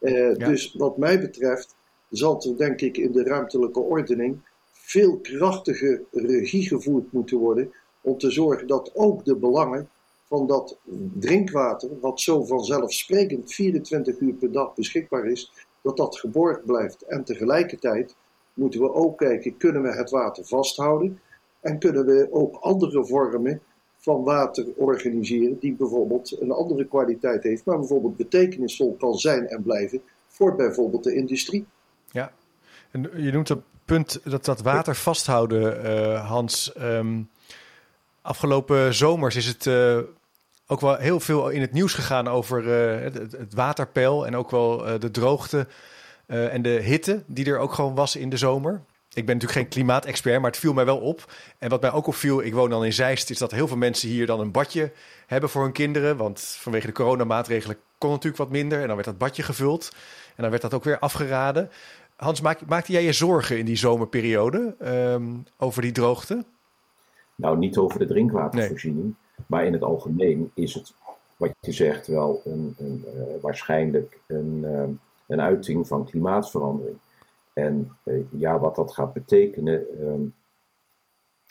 Uh, 0.00 0.34
Dus 0.34 0.74
wat 0.74 0.96
mij 0.96 1.20
betreft 1.20 1.74
zal 2.10 2.42
er 2.42 2.56
denk 2.56 2.80
ik 2.80 2.96
in 2.96 3.12
de 3.12 3.22
ruimtelijke 3.22 3.80
ordening 3.80 4.38
veel 4.72 5.18
krachtiger 5.18 6.02
regie 6.10 6.68
gevoerd 6.68 7.12
moeten 7.12 7.38
worden 7.38 7.72
om 8.00 8.18
te 8.18 8.30
zorgen 8.30 8.66
dat 8.66 8.90
ook 8.94 9.24
de 9.24 9.36
belangen 9.36 9.88
van 10.24 10.46
dat 10.46 10.78
drinkwater, 11.18 11.90
wat 12.00 12.20
zo 12.20 12.44
vanzelfsprekend 12.44 13.52
24 13.52 14.18
uur 14.18 14.34
per 14.34 14.52
dag 14.52 14.74
beschikbaar 14.74 15.26
is, 15.26 15.52
dat 15.82 15.96
dat 15.96 16.18
geborgd 16.18 16.64
blijft. 16.64 17.02
En 17.02 17.24
tegelijkertijd 17.24 18.14
moeten 18.60 18.80
we 18.80 18.94
ook 18.94 19.18
kijken, 19.18 19.56
kunnen 19.56 19.82
we 19.82 19.88
het 19.88 20.10
water 20.10 20.44
vasthouden 20.44 21.20
en 21.60 21.78
kunnen 21.78 22.06
we 22.06 22.28
ook 22.30 22.56
andere 22.56 23.06
vormen 23.06 23.60
van 23.96 24.24
water 24.24 24.66
organiseren 24.76 25.58
die 25.58 25.72
bijvoorbeeld 25.72 26.40
een 26.40 26.50
andere 26.50 26.84
kwaliteit 26.84 27.42
heeft, 27.42 27.64
maar 27.64 27.78
bijvoorbeeld 27.78 28.16
betekenisvol 28.16 28.96
kan 28.98 29.14
zijn 29.14 29.48
en 29.48 29.62
blijven 29.62 30.00
voor 30.28 30.54
bijvoorbeeld 30.54 31.04
de 31.04 31.14
industrie. 31.14 31.66
Ja, 32.10 32.32
en 32.90 33.10
je 33.16 33.32
noemt 33.32 33.48
het 33.48 33.60
punt 33.84 34.20
dat 34.24 34.44
dat 34.44 34.60
water 34.60 34.94
vasthouden, 34.94 35.84
uh, 35.84 36.28
Hans. 36.28 36.72
Um, 36.80 37.28
afgelopen 38.22 38.94
zomers 38.94 39.36
is 39.36 39.46
het 39.46 39.66
uh, 39.66 39.98
ook 40.66 40.80
wel 40.80 40.96
heel 40.96 41.20
veel 41.20 41.48
in 41.48 41.60
het 41.60 41.72
nieuws 41.72 41.94
gegaan 41.94 42.28
over 42.28 42.64
uh, 42.64 43.02
het, 43.02 43.14
het, 43.14 43.54
waterpeil 43.54 44.26
en 44.26 44.36
ook 44.36 44.50
wel 44.50 44.98
de 44.98 45.10
droogte 45.10 45.66
en 46.30 46.62
de 46.62 46.68
hitte 46.68 47.22
die 47.26 47.46
er 47.46 47.58
ook 47.58 47.72
gewoon 47.72 47.94
was 47.94 48.16
in 48.16 48.30
de 48.30 48.36
zomer. 48.36 48.82
Ik 49.12 49.26
ben 49.26 49.34
natuurlijk 49.34 49.60
geen 49.60 49.68
klimaatexpert, 49.68 50.40
maar 50.40 50.50
het 50.50 50.60
viel 50.60 50.72
mij 50.72 50.84
wel 50.84 50.98
op. 50.98 51.32
En 51.58 51.70
wat 51.70 51.80
mij 51.80 51.92
ook 51.92 52.06
opviel, 52.06 52.42
ik 52.42 52.54
woon 52.54 52.70
dan 52.70 52.84
in 52.84 52.92
Zeist, 52.92 53.30
is 53.30 53.38
dat 53.38 53.50
heel 53.50 53.68
veel 53.68 53.76
mensen 53.76 54.08
hier 54.08 54.26
dan 54.26 54.40
een 54.40 54.50
badje 54.50 54.92
hebben 55.26 55.50
voor 55.50 55.62
hun 55.62 55.72
kinderen. 55.72 56.16
Want 56.16 56.40
vanwege 56.40 56.86
de 56.86 56.92
coronamaatregelen 56.92 57.76
kon 57.98 58.10
natuurlijk 58.10 58.36
wat 58.36 58.50
minder. 58.50 58.80
En 58.80 58.86
dan 58.86 58.94
werd 58.94 59.08
dat 59.08 59.18
badje 59.18 59.42
gevuld. 59.42 59.92
En 60.36 60.42
dan 60.42 60.50
werd 60.50 60.62
dat 60.62 60.74
ook 60.74 60.84
weer 60.84 60.98
afgeraden. 60.98 61.70
Hans, 62.16 62.40
maak, 62.40 62.66
maakte 62.66 62.92
jij 62.92 63.04
je 63.04 63.12
zorgen 63.12 63.58
in 63.58 63.64
die 63.64 63.76
zomerperiode 63.76 64.74
um, 64.82 65.44
over 65.56 65.82
die 65.82 65.92
droogte? 65.92 66.44
Nou, 67.34 67.58
niet 67.58 67.76
over 67.76 67.98
de 67.98 68.06
drinkwatervoorziening. 68.06 69.14
Maar 69.46 69.64
in 69.64 69.72
het 69.72 69.82
algemeen 69.82 70.50
is 70.54 70.74
het, 70.74 70.92
wat 71.36 71.50
je 71.60 71.72
zegt, 71.72 72.06
wel 72.06 72.42
een, 72.44 72.74
een, 72.78 73.04
uh, 73.14 73.22
waarschijnlijk 73.40 74.18
een, 74.26 74.60
uh, 74.64 74.82
een 75.30 75.40
uiting 75.40 75.86
van 75.86 76.04
klimaatverandering. 76.04 76.96
En 77.52 77.96
uh, 78.04 78.24
ja, 78.30 78.58
wat 78.58 78.76
dat 78.76 78.92
gaat 78.92 79.12
betekenen. 79.12 79.86
Um, 80.00 80.34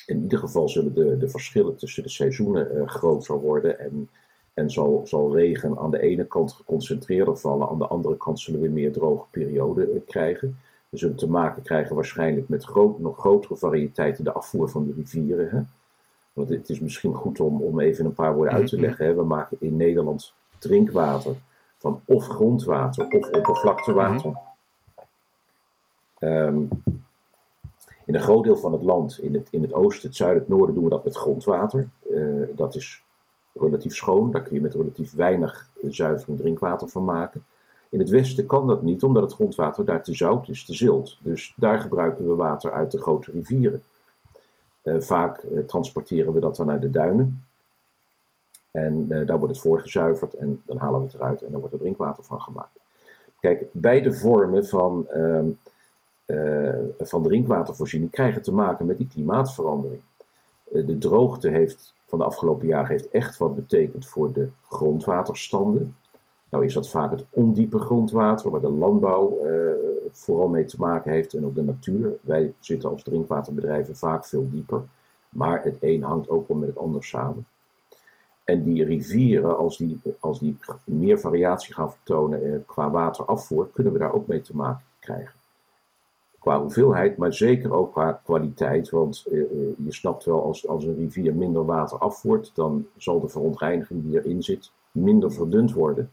in 0.05 0.21
ieder 0.21 0.39
geval 0.39 0.69
zullen 0.69 0.93
de, 0.93 1.17
de 1.17 1.29
verschillen 1.29 1.75
tussen 1.75 2.03
de 2.03 2.09
seizoenen 2.09 2.75
uh, 2.75 2.88
groter 2.88 3.39
worden. 3.39 3.79
En, 3.79 4.09
en 4.53 4.69
zal, 4.69 5.01
zal 5.05 5.36
regen 5.36 5.77
aan 5.77 5.91
de 5.91 6.01
ene 6.01 6.25
kant 6.25 6.53
geconcentreerder 6.53 7.38
vallen. 7.38 7.69
Aan 7.69 7.77
de 7.77 7.88
andere 7.88 8.17
kant 8.17 8.39
zullen 8.39 8.62
we 8.62 8.67
meer 8.67 8.91
droge 8.91 9.25
perioden 9.31 9.93
uh, 9.93 10.00
krijgen. 10.07 10.57
We 10.89 10.98
zullen 10.98 11.15
te 11.15 11.29
maken 11.29 11.63
krijgen 11.63 11.95
waarschijnlijk 11.95 12.50
met 12.50 12.63
groot, 12.63 13.00
nog 13.00 13.17
grotere 13.17 13.57
variëteiten 13.57 14.24
de 14.24 14.31
afvoer 14.31 14.69
van 14.69 14.86
de 14.86 14.93
rivieren. 14.93 15.50
Hè? 15.50 15.62
Want 16.33 16.50
het 16.50 16.69
is 16.69 16.79
misschien 16.79 17.13
goed 17.13 17.39
om, 17.39 17.62
om 17.62 17.79
even 17.79 18.05
een 18.05 18.13
paar 18.13 18.36
woorden 18.36 18.53
uit 18.53 18.67
te 18.67 18.79
leggen. 18.79 19.05
Hè? 19.05 19.13
We 19.13 19.24
maken 19.24 19.57
in 19.59 19.77
Nederland 19.77 20.33
drinkwater 20.59 21.36
van 21.79 22.01
of 22.05 22.27
grondwater 22.27 23.07
of 23.07 23.29
oppervlaktewater. 23.29 24.38
Um, 26.19 26.69
in 28.05 28.15
een 28.15 28.21
groot 28.21 28.43
deel 28.43 28.57
van 28.57 28.71
het 28.71 28.81
land, 28.81 29.19
in 29.19 29.33
het, 29.33 29.48
in 29.51 29.62
het 29.62 29.74
oosten, 29.74 30.07
het 30.07 30.17
zuiden, 30.17 30.39
het 30.39 30.50
noorden, 30.50 30.75
doen 30.75 30.83
we 30.83 30.89
dat 30.89 31.03
met 31.03 31.15
grondwater. 31.15 31.89
Uh, 32.09 32.48
dat 32.55 32.75
is 32.75 33.03
relatief 33.53 33.95
schoon, 33.95 34.31
daar 34.31 34.41
kun 34.41 34.55
je 34.55 34.62
met 34.62 34.74
relatief 34.74 35.13
weinig 35.13 35.69
zuivering 35.81 36.39
drinkwater 36.39 36.88
van 36.88 37.05
maken. 37.05 37.45
In 37.89 38.00
het 38.00 38.09
westen 38.09 38.45
kan 38.45 38.67
dat 38.67 38.81
niet, 38.81 39.03
omdat 39.03 39.24
het 39.24 39.33
grondwater 39.33 39.86
daar 39.86 40.03
te 40.03 40.13
zout 40.13 40.48
is, 40.48 40.65
te 40.65 40.74
zilt. 40.74 41.17
Dus 41.21 41.53
daar 41.55 41.79
gebruiken 41.79 42.27
we 42.27 42.36
water 42.36 42.71
uit 42.71 42.91
de 42.91 43.01
grote 43.01 43.31
rivieren. 43.31 43.83
Uh, 44.83 45.01
vaak 45.01 45.43
uh, 45.43 45.59
transporteren 45.59 46.33
we 46.33 46.39
dat 46.39 46.55
dan 46.55 46.65
naar 46.65 46.79
de 46.79 46.89
duinen. 46.89 47.43
En 48.71 49.07
daar 49.07 49.38
wordt 49.38 49.53
het 49.53 49.63
voorgezuiverd 49.63 50.33
en 50.33 50.61
dan 50.65 50.77
halen 50.77 50.99
we 50.99 51.05
het 51.05 51.15
eruit 51.15 51.41
en 51.41 51.51
dan 51.51 51.59
wordt 51.59 51.75
er 51.75 51.81
drinkwater 51.81 52.23
van 52.23 52.41
gemaakt. 52.41 52.79
Kijk, 53.39 53.65
beide 53.71 54.13
vormen 54.13 54.65
van 54.65 55.07
van 56.99 57.23
drinkwatervoorziening 57.23 58.11
krijgen 58.11 58.41
te 58.41 58.53
maken 58.53 58.85
met 58.85 58.97
die 58.97 59.07
klimaatverandering. 59.07 60.01
de 60.63 60.97
droogte 60.97 61.49
heeft 61.49 61.93
van 62.05 62.19
de 62.19 62.25
afgelopen 62.25 62.67
jaren 62.67 62.88
heeft 62.88 63.09
echt 63.09 63.38
wat 63.38 63.55
betekend 63.55 64.07
voor 64.07 64.33
de 64.33 64.49
grondwaterstanden. 64.67 65.95
Nou 66.49 66.65
is 66.65 66.73
dat 66.73 66.89
vaak 66.89 67.11
het 67.11 67.25
ondiepe 67.29 67.79
grondwater, 67.79 68.51
waar 68.51 68.61
de 68.61 68.69
landbouw 68.69 69.38
vooral 70.11 70.47
mee 70.47 70.65
te 70.65 70.75
maken 70.79 71.11
heeft 71.11 71.33
en 71.33 71.45
ook 71.45 71.55
de 71.55 71.63
natuur. 71.63 72.17
Wij 72.21 72.53
zitten 72.59 72.89
als 72.89 73.03
drinkwaterbedrijven 73.03 73.95
vaak 73.95 74.25
veel 74.25 74.49
dieper. 74.49 74.81
Maar 75.29 75.63
het 75.63 75.77
een 75.79 76.03
hangt 76.03 76.29
ook 76.29 76.47
wel 76.47 76.57
met 76.57 76.67
het 76.69 76.77
ander 76.77 77.03
samen. 77.03 77.45
En 78.49 78.63
die 78.63 78.83
rivieren, 78.83 79.57
als 79.57 79.77
die, 79.77 79.99
als 80.19 80.39
die 80.39 80.57
meer 80.83 81.19
variatie 81.19 81.73
gaan 81.73 81.91
vertonen 81.91 82.43
eh, 82.43 82.59
qua 82.65 82.89
waterafvoer, 82.89 83.69
kunnen 83.73 83.93
we 83.93 83.99
daar 83.99 84.13
ook 84.13 84.27
mee 84.27 84.41
te 84.41 84.55
maken 84.55 84.83
krijgen. 84.99 85.33
Qua 86.39 86.61
hoeveelheid, 86.61 87.17
maar 87.17 87.33
zeker 87.33 87.73
ook 87.73 87.91
qua 87.91 88.21
kwaliteit. 88.23 88.89
Want 88.89 89.25
eh, 89.31 89.39
eh 89.39 89.47
je 89.77 89.93
snapt 89.93 90.25
wel, 90.25 90.43
als, 90.43 90.67
als 90.67 90.83
een 90.83 90.95
rivier 90.95 91.35
minder 91.35 91.65
water 91.65 91.97
afvoert, 91.97 92.51
dan 92.53 92.87
zal 92.97 93.19
de 93.19 93.29
verontreiniging 93.29 94.03
die 94.03 94.23
erin 94.23 94.43
zit 94.43 94.71
minder 94.91 95.31
verdund 95.31 95.73
worden. 95.73 96.11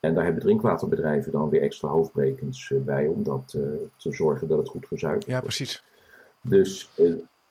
En 0.00 0.14
daar 0.14 0.24
hebben 0.24 0.42
drinkwaterbedrijven 0.42 1.32
dan 1.32 1.48
weer 1.48 1.62
extra 1.62 1.88
hoofdbrekens 1.88 2.72
bij 2.84 3.06
om 3.06 3.22
dat, 3.22 3.48
te 3.96 4.12
zorgen 4.12 4.48
dat 4.48 4.58
het 4.58 4.68
goed 4.68 4.86
gezuiverd 4.86 5.24
wordt. 5.24 5.40
Ja, 5.40 5.46
precies. 5.46 5.84
Dus 6.40 6.90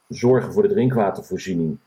zorgen 0.08 0.54
voor 0.54 0.62
de 0.62 0.70
drinkwatervoorziening 0.70 1.78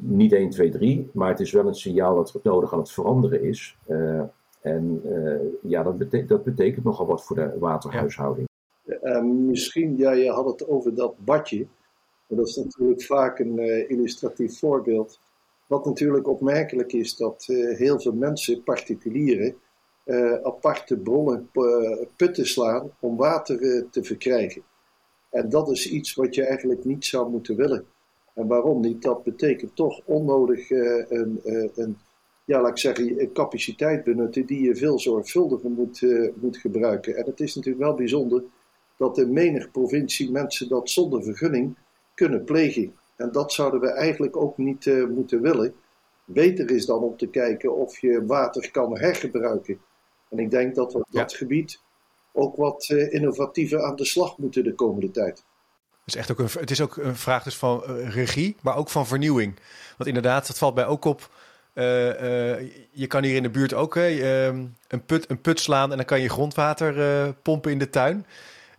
niet 0.00 0.32
1, 0.32 0.50
2, 0.50 0.70
3, 0.70 1.10
maar 1.12 1.28
het 1.28 1.40
is 1.40 1.52
wel 1.52 1.66
een 1.66 1.74
signaal 1.74 2.14
dat 2.14 2.32
het 2.32 2.42
nodig 2.42 2.72
aan 2.72 2.78
het 2.78 2.90
veranderen 2.90 3.42
is. 3.42 3.76
Uh, 3.88 4.22
en 4.60 5.02
uh, 5.04 5.70
ja, 5.70 5.82
dat, 5.82 6.28
dat 6.28 6.44
betekent 6.44 6.84
nogal 6.84 7.06
wat 7.06 7.24
voor 7.24 7.36
de 7.36 7.56
waterhuishouding. 7.58 8.48
Uh, 9.02 9.22
misschien, 9.22 9.96
ja, 9.96 10.12
je 10.12 10.30
had 10.30 10.46
het 10.46 10.68
over 10.68 10.94
dat 10.94 11.14
badje. 11.24 11.66
Dat 12.26 12.46
is 12.46 12.56
natuurlijk 12.56 13.02
vaak 13.02 13.38
een 13.38 13.58
illustratief 13.88 14.58
voorbeeld. 14.58 15.20
Wat 15.66 15.84
natuurlijk 15.84 16.28
opmerkelijk 16.28 16.92
is, 16.92 17.16
dat 17.16 17.44
heel 17.76 18.00
veel 18.00 18.12
mensen, 18.12 18.62
particulieren, 18.62 19.54
aparte 20.42 20.96
bronnen, 20.96 21.50
putten 22.16 22.46
slaan 22.46 22.90
om 23.00 23.16
water 23.16 23.86
te 23.90 24.02
verkrijgen. 24.02 24.62
En 25.30 25.48
dat 25.48 25.70
is 25.70 25.90
iets 25.90 26.14
wat 26.14 26.34
je 26.34 26.44
eigenlijk 26.44 26.84
niet 26.84 27.04
zou 27.04 27.30
moeten 27.30 27.56
willen. 27.56 27.86
En 28.38 28.46
waarom 28.46 28.80
niet? 28.80 29.02
Dat 29.02 29.24
betekent 29.24 29.76
toch 29.76 30.00
onnodig 30.04 30.70
uh, 30.70 31.04
een, 31.08 31.40
uh, 31.44 31.68
een, 31.74 31.98
ja, 32.44 32.60
laat 32.60 32.70
ik 32.70 32.78
zeggen, 32.78 33.20
een 33.20 33.32
capaciteit 33.32 34.04
benutten 34.04 34.46
die 34.46 34.62
je 34.62 34.76
veel 34.76 34.98
zorgvuldiger 34.98 35.70
moet, 35.70 36.00
uh, 36.00 36.30
moet 36.34 36.56
gebruiken. 36.56 37.16
En 37.16 37.24
het 37.24 37.40
is 37.40 37.54
natuurlijk 37.54 37.84
wel 37.84 37.94
bijzonder 37.94 38.42
dat 38.96 39.18
in 39.18 39.32
menig 39.32 39.70
provincie 39.70 40.30
mensen 40.30 40.68
dat 40.68 40.90
zonder 40.90 41.22
vergunning 41.22 41.76
kunnen 42.14 42.44
plegen. 42.44 42.94
En 43.16 43.32
dat 43.32 43.52
zouden 43.52 43.80
we 43.80 43.90
eigenlijk 43.90 44.36
ook 44.36 44.56
niet 44.56 44.86
moeten 45.08 45.40
willen. 45.40 45.74
Beter 46.24 46.70
is 46.70 46.86
dan 46.86 47.02
om 47.02 47.16
te 47.16 47.28
kijken 47.28 47.76
of 47.76 47.98
je 47.98 48.26
water 48.26 48.70
kan 48.70 48.98
hergebruiken. 48.98 49.80
En 50.28 50.38
ik 50.38 50.50
denk 50.50 50.74
dat 50.74 50.92
we 50.92 50.98
op 50.98 51.06
dat 51.10 51.32
gebied 51.32 51.80
ook 52.32 52.56
wat 52.56 52.88
eh, 52.88 53.12
innovatiever 53.12 53.82
aan 53.82 53.96
de 53.96 54.04
slag 54.04 54.38
moeten 54.38 54.64
de 54.64 54.74
komende 54.74 55.10
tijd. 55.10 55.44
Dus 56.08 56.16
echt 56.16 56.30
ook 56.30 56.38
een, 56.38 56.60
het 56.60 56.70
is 56.70 56.80
ook 56.80 56.96
een 56.96 57.16
vraag 57.16 57.42
dus 57.42 57.56
van 57.56 57.84
uh, 57.88 58.14
regie, 58.14 58.56
maar 58.62 58.76
ook 58.76 58.88
van 58.88 59.06
vernieuwing. 59.06 59.54
Want 59.96 60.08
inderdaad, 60.08 60.46
dat 60.46 60.58
valt 60.58 60.74
mij 60.74 60.86
ook 60.86 61.04
op. 61.04 61.30
Uh, 61.74 62.06
uh, 62.06 62.70
je 62.90 63.06
kan 63.06 63.24
hier 63.24 63.36
in 63.36 63.42
de 63.42 63.50
buurt 63.50 63.74
ook 63.74 63.96
ehm, 63.96 64.64
een, 64.88 65.04
put, 65.06 65.30
een 65.30 65.40
put 65.40 65.60
slaan 65.60 65.90
en 65.90 65.96
dan 65.96 66.06
kan 66.06 66.20
je 66.20 66.28
grondwater 66.28 67.32
pompen 67.34 67.70
in 67.70 67.78
de 67.78 67.90
tuin. 67.90 68.26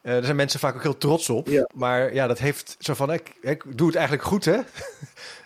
daar 0.01 0.23
zijn 0.23 0.35
mensen 0.35 0.59
vaak 0.59 0.75
ook 0.75 0.83
heel 0.83 0.97
trots 0.97 1.29
op. 1.29 1.47
Ja. 1.47 1.69
Maar 1.73 2.13
ja, 2.13 2.27
dat 2.27 2.39
heeft 2.39 2.75
zo 2.79 2.93
van, 2.93 3.13
ik, 3.13 3.33
ik 3.41 3.77
doe 3.77 3.87
het 3.87 3.95
eigenlijk 3.95 4.27
goed 4.27 4.45
hè. 4.45 4.59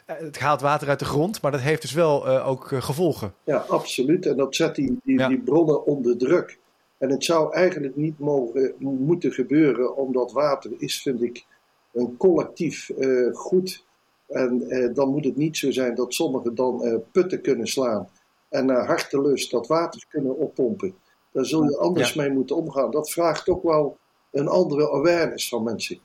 het 0.25 0.39
haalt 0.39 0.61
water 0.61 0.89
uit 0.89 0.99
de 0.99 1.05
grond, 1.05 1.41
maar 1.41 1.51
dat 1.51 1.61
heeft 1.61 1.81
dus 1.81 1.93
wel 1.93 2.27
ook 2.27 2.67
gevolgen. 2.73 3.33
Ja, 3.43 3.57
absoluut. 3.57 4.25
En 4.25 4.37
dat 4.37 4.55
zet 4.55 4.75
die, 4.75 4.99
die, 5.03 5.19
ja. 5.19 5.27
die 5.27 5.41
bronnen 5.41 5.85
onder 5.85 6.17
druk. 6.17 6.57
En 6.97 7.09
het 7.09 7.23
zou 7.23 7.53
eigenlijk 7.53 7.95
niet 7.95 8.19
mogen, 8.19 8.73
moeten 8.79 9.31
gebeuren, 9.31 9.95
omdat 9.95 10.31
water 10.31 10.71
is, 10.77 11.01
vind 11.01 11.21
ik, 11.21 11.45
een 11.93 12.17
collectief 12.17 12.89
uh, 12.89 13.33
goed. 13.33 13.85
En 14.27 14.63
uh, 14.67 14.93
dan 14.93 15.09
moet 15.09 15.25
het 15.25 15.35
niet 15.35 15.57
zo 15.57 15.71
zijn 15.71 15.95
dat 15.95 16.13
sommigen 16.13 16.55
dan 16.55 16.85
uh, 16.85 16.95
putten 17.11 17.41
kunnen 17.41 17.67
slaan 17.67 18.09
en 18.49 18.65
naar 18.65 18.85
hartelust 18.85 19.51
dat 19.51 19.67
water 19.67 20.05
kunnen 20.09 20.37
oppompen. 20.37 20.95
Daar 21.31 21.45
zul 21.45 21.63
je 21.63 21.77
anders 21.77 22.13
ja. 22.13 22.21
mee 22.21 22.31
moeten 22.31 22.55
omgaan. 22.55 22.91
Dat 22.91 23.11
vraagt 23.11 23.49
ook 23.49 23.63
wel 23.63 23.97
een 24.31 24.47
andere 24.47 24.91
awareness 24.91 25.49
van 25.49 25.63
mensen. 25.63 25.99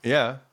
Ja, 0.00 0.46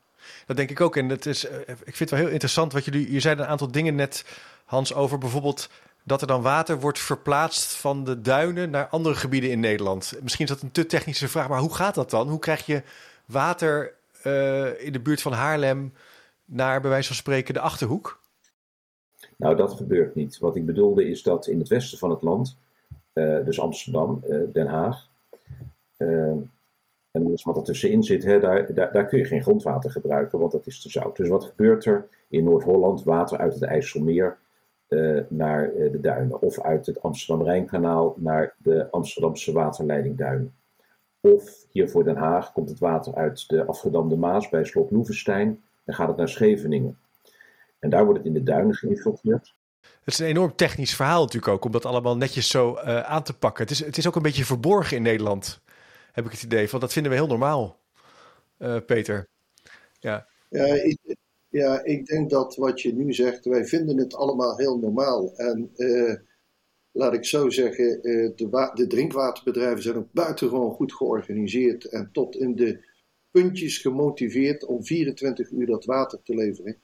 dat 0.45 0.57
denk 0.57 0.69
ik 0.69 0.81
ook. 0.81 0.95
En 0.95 1.09
het 1.09 1.25
is, 1.25 1.45
ik 1.65 1.75
vind 1.75 1.99
het 1.99 2.09
wel 2.09 2.19
heel 2.19 2.29
interessant 2.29 2.73
wat 2.73 2.85
jullie. 2.85 3.11
Je 3.11 3.19
zei 3.19 3.35
een 3.35 3.45
aantal 3.45 3.71
dingen 3.71 3.95
net, 3.95 4.25
Hans, 4.65 4.93
over 4.93 5.17
bijvoorbeeld 5.17 5.69
dat 6.03 6.21
er 6.21 6.27
dan 6.27 6.41
water 6.41 6.79
wordt 6.79 6.99
verplaatst 6.99 7.73
van 7.73 8.03
de 8.03 8.21
duinen 8.21 8.69
naar 8.69 8.87
andere 8.87 9.15
gebieden 9.15 9.49
in 9.49 9.59
Nederland. 9.59 10.13
Misschien 10.21 10.45
is 10.45 10.51
dat 10.51 10.61
een 10.61 10.71
te 10.71 10.85
technische 10.85 11.27
vraag, 11.27 11.49
maar 11.49 11.59
hoe 11.59 11.75
gaat 11.75 11.95
dat 11.95 12.09
dan? 12.09 12.29
Hoe 12.29 12.39
krijg 12.39 12.65
je 12.65 12.83
water 13.25 13.93
uh, 14.25 14.85
in 14.85 14.93
de 14.93 14.99
buurt 14.99 15.21
van 15.21 15.31
Haarlem 15.31 15.93
naar, 16.45 16.81
bij 16.81 16.89
wijze 16.89 17.07
van 17.07 17.15
spreken, 17.15 17.53
de 17.53 17.59
achterhoek? 17.59 18.21
Nou, 19.37 19.55
dat 19.55 19.73
gebeurt 19.73 20.15
niet. 20.15 20.37
Wat 20.37 20.55
ik 20.55 20.65
bedoelde 20.65 21.09
is 21.09 21.23
dat 21.23 21.47
in 21.47 21.59
het 21.59 21.67
westen 21.67 21.97
van 21.97 22.09
het 22.09 22.21
land, 22.21 22.57
uh, 23.13 23.45
dus 23.45 23.59
Amsterdam, 23.59 24.23
uh, 24.27 24.53
Den 24.53 24.67
Haag, 24.67 25.09
en 25.97 26.51
alles 27.25 27.43
wat 27.43 27.57
er 27.57 27.63
tussenin 27.63 28.03
zit, 28.03 28.23
hè, 28.23 28.39
daar, 28.39 28.73
daar, 28.73 28.91
daar 28.91 29.05
kun 29.05 29.17
je 29.17 29.25
geen 29.25 29.41
grondwater 29.41 29.91
gebruiken, 29.91 30.39
want 30.39 30.51
dat 30.51 30.67
is 30.67 30.81
te 30.81 30.89
zout. 30.89 31.15
Dus 31.17 31.29
wat 31.29 31.43
gebeurt 31.43 31.85
er 31.85 32.07
in 32.27 32.43
Noord-Holland? 32.43 33.03
Water 33.03 33.37
uit 33.37 33.53
het 33.53 33.63
IJsselmeer 33.63 34.37
naar 35.27 35.71
de 35.73 35.99
duinen. 36.01 36.41
Of 36.41 36.61
uit 36.61 36.85
het 36.85 37.01
Amsterdam-Rijnkanaal 37.01 38.15
naar 38.17 38.55
de 38.57 38.91
Amsterdamse 38.91 39.51
waterleiding 39.51 40.17
Duinen. 40.17 40.53
Of 41.21 41.65
hier 41.69 41.89
voor 41.89 42.03
Den 42.03 42.15
Haag 42.15 42.51
komt 42.51 42.69
het 42.69 42.79
water 42.79 43.15
uit 43.15 43.49
de 43.49 43.65
afgedamde 43.65 44.15
Maas 44.15 44.49
bij 44.49 44.63
slot 44.63 44.91
Loevestein 44.91 45.63
en 45.85 45.93
gaat 45.93 46.07
het 46.07 46.17
naar 46.17 46.29
Scheveningen. 46.29 46.97
En 47.79 47.89
daar 47.89 48.03
wordt 48.03 48.17
het 48.17 48.27
in 48.27 48.33
de 48.33 48.43
duinen 48.43 48.75
geïnfiltreerd. 48.75 49.53
Het 49.81 50.13
is 50.13 50.19
een 50.19 50.25
enorm 50.25 50.55
technisch 50.55 50.95
verhaal 50.95 51.21
natuurlijk 51.21 51.53
ook, 51.53 51.65
om 51.65 51.71
dat 51.71 51.85
allemaal 51.85 52.17
netjes 52.17 52.49
zo 52.49 52.73
uh, 52.73 52.99
aan 52.99 53.23
te 53.23 53.37
pakken. 53.37 53.63
Het 53.63 53.71
is, 53.71 53.85
het 53.85 53.97
is 53.97 54.07
ook 54.07 54.15
een 54.15 54.21
beetje 54.21 54.45
verborgen 54.45 54.97
in 54.97 55.03
Nederland, 55.03 55.61
heb 56.11 56.25
ik 56.25 56.31
het 56.31 56.43
idee. 56.43 56.67
Want 56.69 56.81
dat 56.81 56.93
vinden 56.93 57.11
we 57.11 57.17
heel 57.17 57.27
normaal, 57.27 57.79
Peter. 58.85 59.27
Ja. 59.99 60.27
Ja, 60.49 60.65
ik, 60.65 60.97
ja, 61.49 61.83
ik 61.83 62.05
denk 62.05 62.29
dat 62.29 62.55
wat 62.55 62.81
je 62.81 62.93
nu 62.93 63.13
zegt, 63.13 63.45
wij 63.45 63.65
vinden 63.65 63.97
het 63.97 64.15
allemaal 64.15 64.57
heel 64.57 64.77
normaal. 64.77 65.35
En 65.35 65.71
uh, 65.75 66.15
laat 66.91 67.13
ik 67.13 67.25
zo 67.25 67.49
zeggen, 67.49 67.99
uh, 68.01 68.29
de, 68.35 68.71
de, 68.73 68.87
drinkwaterbedrijven 68.87 69.83
zijn 69.83 69.95
ook 69.95 70.11
buitengewoon 70.11 70.71
goed 70.71 70.93
georganiseerd 70.93 71.85
en 71.85 72.09
tot 72.11 72.35
in 72.35 72.55
de 72.55 72.79
puntjes 73.31 73.77
gemotiveerd 73.77 74.65
om 74.65 74.83
24 74.83 75.51
uur 75.51 75.65
dat 75.65 75.85
water 75.85 76.19
te 76.23 76.35
leveren. 76.35 76.77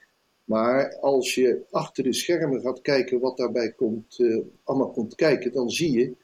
Maar 0.43 0.99
als 0.99 1.35
je 1.35 1.65
achter 1.69 2.03
de 2.03 2.13
schermen 2.13 2.61
gaat 2.61 2.81
kijken 2.81 3.19
wat 3.19 3.37
daarbij 3.37 3.71
komt, 3.71 4.19
uh, 4.19 4.41
allemaal 4.63 4.91
komt 4.91 5.15
kijken, 5.15 5.51
dan 5.51 5.69
zie 5.69 5.91
je 5.91 6.15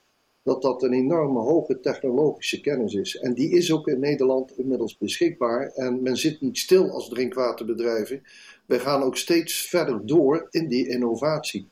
dat 0.44 0.62
dat 0.62 0.84
een 0.84 0.94
enorme 0.94 1.40
hoge 1.40 1.80
technologische 1.80 2.62
kennis 2.62 2.94
is. 2.94 3.18
En 3.18 3.34
die 3.34 3.50
is 3.50 3.72
ook 3.72 3.88
in 3.88 4.00
Nederland 4.00 4.58
inmiddels 4.58 4.98
beschikbaar. 4.98 5.68
En 5.68 6.02
men 6.02 6.18
zit 6.18 6.42
niet 6.42 6.58
stil 6.58 6.90
als 6.90 7.10
drinkwaterbedrijven. 7.10 8.22
Wij 8.66 8.80
gaan 8.80 9.04
ook 9.04 9.18
steeds 9.18 9.68
verder 9.68 10.06
door 10.06 10.48
in 10.50 10.68
die 10.68 10.88
innovatie. 10.88 11.72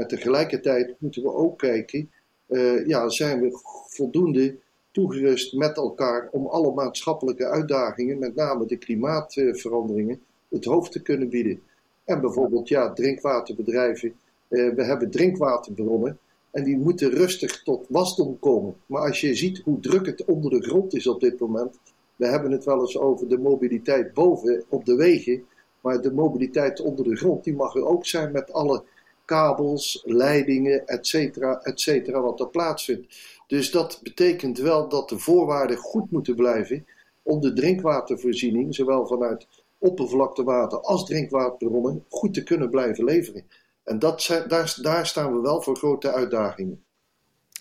Maar 0.00 0.08
tegelijkertijd 0.08 0.94
moeten 0.98 1.22
we 1.22 1.34
ook 1.34 1.58
kijken, 1.58 2.10
uh, 2.48 2.86
ja, 2.86 3.08
zijn 3.08 3.40
we 3.40 3.58
voldoende 3.88 4.56
toegerust 4.90 5.54
met 5.54 5.76
elkaar 5.76 6.28
om 6.30 6.46
alle 6.46 6.72
maatschappelijke 6.72 7.46
uitdagingen, 7.46 8.18
met 8.18 8.34
name 8.34 8.66
de 8.66 8.76
klimaatveranderingen, 8.76 10.20
het 10.48 10.64
hoofd 10.64 10.92
te 10.92 11.02
kunnen 11.02 11.28
bieden. 11.28 11.60
En 12.04 12.20
bijvoorbeeld, 12.20 12.68
ja, 12.68 12.92
drinkwaterbedrijven. 12.92 14.14
Uh, 14.48 14.74
we 14.74 14.84
hebben 14.84 15.10
drinkwaterbronnen 15.10 16.18
en 16.50 16.64
die 16.64 16.78
moeten 16.78 17.10
rustig 17.10 17.62
tot 17.62 17.86
wasdom 17.88 18.38
komen. 18.38 18.74
Maar 18.86 19.02
als 19.02 19.20
je 19.20 19.34
ziet 19.34 19.58
hoe 19.58 19.80
druk 19.80 20.06
het 20.06 20.24
onder 20.24 20.50
de 20.50 20.62
grond 20.62 20.94
is 20.94 21.06
op 21.06 21.20
dit 21.20 21.40
moment. 21.40 21.78
We 22.16 22.26
hebben 22.26 22.50
het 22.50 22.64
wel 22.64 22.80
eens 22.80 22.98
over 22.98 23.28
de 23.28 23.38
mobiliteit 23.38 24.14
boven 24.14 24.64
op 24.68 24.84
de 24.84 24.94
wegen. 24.94 25.44
Maar 25.80 26.00
de 26.00 26.12
mobiliteit 26.12 26.80
onder 26.80 27.04
de 27.04 27.16
grond 27.16 27.44
die 27.44 27.54
mag 27.54 27.74
er 27.74 27.86
ook 27.86 28.06
zijn 28.06 28.32
met 28.32 28.52
alle 28.52 28.82
kabels, 29.30 30.02
leidingen, 30.04 30.86
et 30.86 31.06
cetera, 31.06 31.60
et 31.62 31.80
cetera, 31.80 32.20
wat 32.20 32.40
er 32.40 32.48
plaatsvindt. 32.48 33.06
Dus 33.46 33.70
dat 33.70 34.00
betekent 34.02 34.58
wel 34.58 34.88
dat 34.88 35.08
de 35.08 35.18
voorwaarden 35.18 35.76
goed 35.76 36.10
moeten 36.10 36.34
blijven 36.34 36.86
om 37.22 37.40
de 37.40 37.52
drinkwatervoorziening, 37.52 38.74
zowel 38.74 39.06
vanuit 39.06 39.46
oppervlaktewater 39.78 40.80
als 40.80 41.04
drinkwaterbronnen, 41.04 42.04
goed 42.08 42.34
te 42.34 42.42
kunnen 42.42 42.70
blijven 42.70 43.04
leveren. 43.04 43.44
En 43.84 43.98
dat 43.98 44.44
daar, 44.48 44.76
daar 44.82 45.06
staan 45.06 45.34
we 45.34 45.40
wel 45.40 45.62
voor 45.62 45.76
grote 45.76 46.12
uitdagingen. 46.12 46.82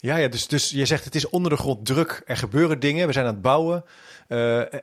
Ja, 0.02 0.18
ja 0.18 0.28
dus, 0.28 0.48
dus 0.48 0.70
je 0.70 0.86
zegt 0.86 1.06
het 1.06 1.16
is 1.16 1.30
onder 1.30 1.52
de 1.52 1.58
grond 1.58 1.86
druk. 1.86 2.22
Er 2.26 2.38
gebeuren 2.38 2.80
dingen. 2.80 3.08
We 3.08 3.14
zijn 3.14 3.26
aan 3.26 3.34
het 3.34 3.42
bouwen. 3.42 3.84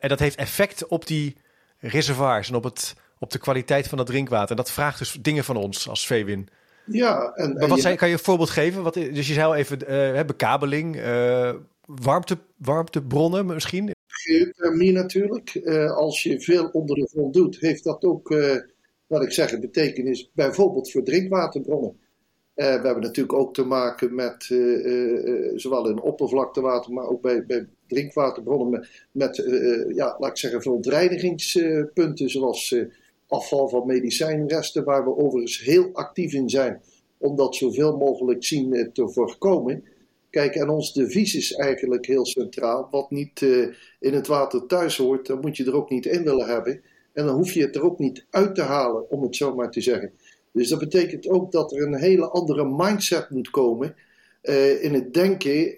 en 0.00 0.08
dat 0.08 0.18
heeft 0.18 0.36
effect 0.36 0.86
op 0.86 1.06
die 1.06 1.36
reservoirs 1.78 2.48
en 2.48 2.54
op, 2.54 2.64
het, 2.64 2.94
op 3.18 3.30
de 3.30 3.38
kwaliteit 3.38 3.88
van 3.88 3.98
het 3.98 4.06
drinkwater. 4.06 4.50
En 4.50 4.56
dat 4.56 4.70
vraagt 4.70 4.98
dus 4.98 5.12
dingen 5.20 5.44
van 5.44 5.56
ons 5.56 5.88
als 5.88 6.06
VWIN. 6.06 6.48
Ja, 6.86 7.32
en, 7.34 7.52
maar 7.52 7.68
wat 7.68 7.82
je... 7.82 7.96
kan 7.96 8.08
je 8.08 8.14
een 8.14 8.20
voorbeeld 8.20 8.50
geven? 8.50 8.82
Wat, 8.82 8.94
dus 8.94 9.26
je 9.26 9.32
zei 9.32 9.46
al 9.46 9.54
even 9.54 9.78
uh, 9.90 10.24
bekabeling, 10.24 10.96
uh, 10.96 11.52
warmte, 11.84 12.38
warmtebronnen 12.56 13.46
misschien? 13.46 13.90
Geothermie 14.06 14.92
natuurlijk. 14.92 15.54
Uh, 15.54 15.96
als 15.96 16.22
je 16.22 16.40
veel 16.40 16.68
onder 16.72 16.96
de 16.96 17.08
grond 17.08 17.34
doet, 17.34 17.60
heeft 17.60 17.84
dat 17.84 18.04
ook, 18.04 18.34
wat 19.06 19.22
ik 19.22 19.32
zeg, 19.32 19.60
betekenis 19.60 20.30
bijvoorbeeld 20.34 20.90
voor 20.90 21.02
drinkwaterbronnen. 21.02 21.96
we 22.54 22.62
hebben 22.62 23.00
natuurlijk 23.00 23.38
ook 23.38 23.54
te 23.54 23.64
maken 23.64 24.14
met 24.14 24.44
zowel 25.54 25.88
in 25.88 26.00
oppervlaktewater, 26.00 26.92
maar 26.92 27.06
ook 27.06 27.22
bij, 27.22 27.46
bij 27.46 27.66
drinkwaterbronnen 27.86 28.70
met, 28.70 28.88
met 29.12 29.36
ja, 29.94 30.16
laat 30.18 30.30
ik 30.30 30.36
zeggen, 30.36 30.62
verontreinigingspunten 30.62 32.30
zoals 32.30 32.74
afval 33.28 33.68
van 33.68 33.86
medicijnresten, 33.86 34.84
waar 34.84 35.04
we 35.04 35.16
overigens 35.16 35.60
heel 35.60 35.90
actief 35.92 36.32
in 36.32 36.50
zijn 36.50 36.80
om 37.18 37.36
dat 37.36 37.56
zoveel 37.56 37.96
mogelijk 37.96 38.44
zien 38.44 38.74
eh, 38.74 38.88
te 38.92 39.08
voorkomen. 39.08 39.84
Kijk, 40.30 40.54
en 40.54 40.68
ons 40.68 40.92
devies 40.92 41.34
is 41.34 41.52
eigenlijk 41.52 42.06
heel 42.06 42.26
centraal. 42.26 42.88
Wat 42.90 43.10
niet 43.10 43.40
uh, 43.40 43.66
in 44.00 44.14
het 44.14 44.26
water 44.26 44.66
thuis 44.66 44.96
hoort, 44.96 45.26
dan 45.26 45.40
moet 45.40 45.56
je 45.56 45.64
er 45.64 45.74
ook 45.74 45.90
niet 45.90 46.06
in 46.06 46.24
willen 46.24 46.46
hebben. 46.46 46.80
En 47.12 47.26
dan 47.26 47.36
hoef 47.36 47.52
je 47.52 47.60
het 47.60 47.76
er 47.76 47.82
ook 47.82 47.98
niet 47.98 48.26
uit 48.30 48.54
te 48.54 48.62
halen, 48.62 49.10
om 49.10 49.22
het 49.22 49.36
zo 49.36 49.54
maar 49.54 49.70
te 49.70 49.80
zeggen. 49.80 50.12
Dus 50.52 50.68
dat 50.68 50.78
betekent 50.78 51.28
ook 51.28 51.52
dat 51.52 51.72
er 51.72 51.82
een 51.82 51.94
hele 51.94 52.28
andere 52.28 52.64
mindset 52.76 53.30
moet 53.30 53.50
komen. 53.50 53.94
Uh, 54.42 54.82
in 54.84 54.94
het 54.94 55.14
denken 55.14 55.74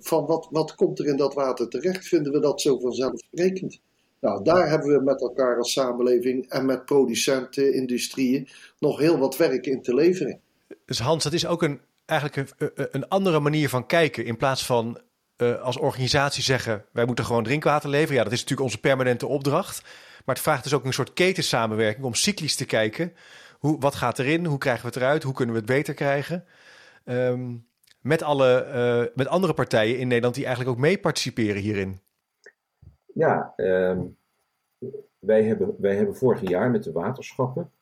van 0.00 0.26
wat, 0.26 0.48
wat 0.50 0.74
komt 0.74 0.98
er 0.98 1.06
in 1.06 1.16
dat 1.16 1.34
water 1.34 1.68
terecht, 1.68 2.06
vinden 2.06 2.32
we 2.32 2.40
dat 2.40 2.60
zo 2.60 2.78
vanzelfsprekend. 2.78 3.80
Nou, 4.20 4.44
daar 4.44 4.68
hebben 4.68 4.88
we 4.88 5.02
met 5.02 5.20
elkaar 5.20 5.56
als 5.56 5.72
samenleving 5.72 6.48
en 6.48 6.66
met 6.66 6.84
producenten, 6.84 7.74
industrieën 7.74 8.48
nog 8.78 8.98
heel 8.98 9.18
wat 9.18 9.36
werk 9.36 9.66
in 9.66 9.82
te 9.82 9.94
leveren. 9.94 10.40
Dus 10.84 10.98
Hans, 10.98 11.24
dat 11.24 11.32
is 11.32 11.46
ook 11.46 11.62
een, 11.62 11.80
eigenlijk 12.06 12.52
een, 12.58 12.88
een 12.90 13.08
andere 13.08 13.40
manier 13.40 13.68
van 13.68 13.86
kijken. 13.86 14.24
In 14.24 14.36
plaats 14.36 14.66
van 14.66 15.00
uh, 15.36 15.60
als 15.60 15.78
organisatie 15.78 16.42
zeggen, 16.42 16.84
wij 16.92 17.04
moeten 17.04 17.24
gewoon 17.24 17.44
drinkwater 17.44 17.90
leveren. 17.90 18.14
Ja, 18.14 18.22
dat 18.22 18.32
is 18.32 18.38
natuurlijk 18.38 18.68
onze 18.68 18.80
permanente 18.80 19.26
opdracht. 19.26 19.82
Maar 20.24 20.34
het 20.34 20.44
vraagt 20.44 20.62
dus 20.62 20.74
ook 20.74 20.84
een 20.84 20.92
soort 20.92 21.12
ketensamenwerking 21.12 22.04
om 22.04 22.14
cyclisch 22.14 22.56
te 22.56 22.64
kijken. 22.64 23.12
Hoe, 23.58 23.80
wat 23.80 23.94
gaat 23.94 24.18
erin? 24.18 24.46
Hoe 24.46 24.58
krijgen 24.58 24.82
we 24.82 24.88
het 24.88 24.96
eruit? 24.96 25.22
Hoe 25.22 25.34
kunnen 25.34 25.54
we 25.54 25.60
het 25.60 25.70
beter 25.70 25.94
krijgen? 25.94 26.44
Um, 27.04 27.66
met, 28.00 28.22
alle, 28.22 29.12
met 29.14 29.26
andere 29.26 29.54
partijen 29.54 29.98
in 29.98 30.08
Nederland 30.08 30.34
die 30.34 30.44
eigenlijk 30.44 30.76
ook 30.76 30.82
mee 30.82 30.98
participeren 30.98 31.62
hierin. 31.62 32.00
Ja, 33.14 33.52
um, 33.56 34.16
wij, 35.18 35.44
hebben, 35.44 35.74
wij 35.78 35.96
hebben 35.96 36.16
vorig 36.16 36.48
jaar 36.48 36.70
met 36.70 36.84
de 36.84 36.92
waterschappen, 36.92 37.72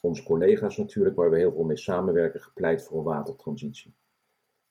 onze 0.00 0.22
collega's 0.22 0.76
natuurlijk, 0.76 1.16
waar 1.16 1.30
we 1.30 1.38
heel 1.38 1.52
veel 1.52 1.64
mee 1.64 1.76
samenwerken, 1.76 2.40
gepleit 2.40 2.82
voor 2.82 2.98
een 2.98 3.04
watertransitie. 3.04 3.94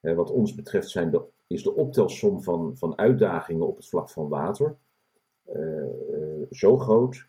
Uh, 0.02 0.16
wat 0.16 0.32
ons 0.32 0.56
betreft 0.56 0.90
zijn 0.90 1.14
is 1.48 1.64
de 1.64 1.74
optelsom 1.74 2.44
van, 2.44 2.78
van 2.78 2.98
uitdagingen 2.98 3.68
op 3.68 3.76
het 3.76 3.88
vlak 3.88 4.10
van 4.10 4.28
water 4.28 4.78
uh, 5.56 5.84
uh, 6.12 6.46
zo 6.52 6.78
groot, 6.78 7.28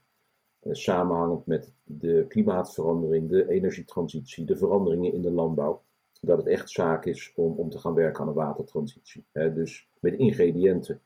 samenhangend 0.71 1.47
met 1.47 1.73
de 1.83 2.25
klimaatverandering, 2.28 3.28
de 3.28 3.49
energietransitie, 3.49 4.45
de 4.45 4.57
veranderingen 4.57 5.12
in 5.12 5.23
de 5.23 5.31
landbouw, 5.31 5.83
dat 6.21 6.38
het 6.38 6.47
echt 6.47 6.71
zaak 6.71 7.05
is 7.05 7.33
om, 7.35 7.52
om 7.52 7.71
te 7.71 7.78
gaan 7.78 7.95
werken 7.95 8.21
aan 8.21 8.28
een 8.28 8.35
watertransitie. 8.35 9.25
dus 9.33 9.88
met 10.00 10.14
ingrediënten 10.14 10.95
eh, 10.95 11.06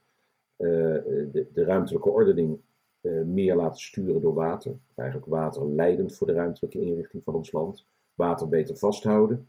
de, 0.61 1.47
de, 1.53 1.65
ruimtelijke 1.65 2.11
ordening 2.11 2.61
eh, 3.01 3.23
meer 3.23 3.57
laten 3.57 3.81
sturen 3.81 4.21
door 4.21 4.35
water. 4.35 4.79
Eigenlijk 4.95 5.31
water 5.31 5.67
leidend 5.67 6.17
voor 6.17 6.27
de 6.27 6.33
ruimtelijke 6.33 6.81
inrichting 6.81 7.23
van 7.23 7.35
ons 7.35 7.53
land. 7.53 7.87
Water 8.15 8.49
beter 8.49 8.77
vasthouden. 8.77 9.49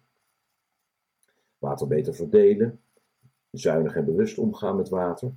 Water 1.57 1.87
beter 1.87 2.13
verdelen. 2.13 2.79
Zuinig 3.51 3.95
en 3.95 4.05
bewust 4.05 4.37
omgaan 4.37 4.75
met 4.75 4.89
water. 4.89 5.31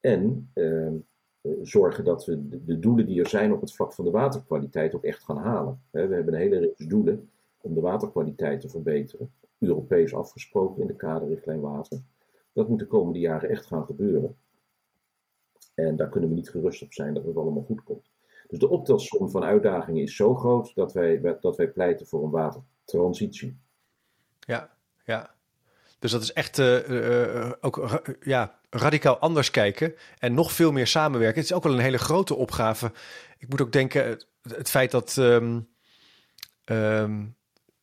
En 0.00 0.50
ehm, 0.52 0.94
eh, 1.40 1.52
zorgen 1.62 2.04
dat 2.04 2.24
we 2.24 2.48
de, 2.48 2.64
de, 2.64 2.78
doelen 2.78 3.06
die 3.06 3.20
er 3.20 3.28
zijn 3.28 3.52
op 3.52 3.60
het 3.60 3.74
vlak 3.74 3.92
van 3.92 4.04
de 4.04 4.10
waterkwaliteit 4.10 4.94
ook 4.94 5.04
echt 5.04 5.24
gaan 5.24 5.38
halen. 5.38 5.82
we 5.90 5.98
hebben 5.98 6.28
een 6.34 6.40
hele 6.40 6.58
reeks 6.58 6.86
doelen 6.86 7.30
om 7.60 7.74
de 7.74 7.80
waterkwaliteit 7.80 8.60
te 8.60 8.68
verbeteren. 8.68 9.32
Europees 9.58 10.14
afgesproken 10.14 10.80
in 10.80 10.86
de 10.86 10.96
kaderrichtlijn 10.96 11.60
water. 11.60 11.98
Dat 12.52 12.68
moet 12.68 12.78
de 12.78 12.86
komende 12.86 13.18
jaren 13.18 13.48
echt 13.48 13.66
gaan 13.66 13.84
gebeuren. 13.84 14.36
En 15.76 15.96
daar 15.96 16.08
kunnen 16.08 16.28
we 16.28 16.34
niet 16.34 16.50
gerust 16.50 16.82
op 16.82 16.92
zijn 16.92 17.14
dat 17.14 17.24
het 17.24 17.36
allemaal 17.36 17.64
goed 17.66 17.82
komt. 17.82 18.10
Dus 18.48 18.58
de 18.58 18.68
optelsom 18.68 19.30
van 19.30 19.44
uitdagingen 19.44 20.02
is 20.02 20.16
zo 20.16 20.34
groot 20.34 20.74
dat 20.74 20.92
wij, 20.92 21.38
dat 21.40 21.56
wij 21.56 21.68
pleiten 21.68 22.06
voor 22.06 22.24
een 22.24 22.30
watertransitie. 22.30 23.56
Ja, 24.40 24.70
ja. 25.04 25.34
Dus 25.98 26.10
dat 26.10 26.22
is 26.22 26.32
echt 26.32 26.58
uh, 26.58 27.52
ook 27.60 28.02
ja, 28.20 28.58
radicaal 28.70 29.18
anders 29.18 29.50
kijken 29.50 29.94
en 30.18 30.34
nog 30.34 30.52
veel 30.52 30.72
meer 30.72 30.86
samenwerken. 30.86 31.40
Het 31.40 31.50
is 31.50 31.56
ook 31.56 31.62
wel 31.62 31.72
een 31.72 31.78
hele 31.78 31.98
grote 31.98 32.34
opgave. 32.34 32.92
Ik 33.38 33.48
moet 33.48 33.60
ook 33.60 33.72
denken, 33.72 34.24
het, 34.42 34.70
feit 34.70 34.90
dat 34.90 35.16
um, 35.16 35.68
um, 36.64 37.36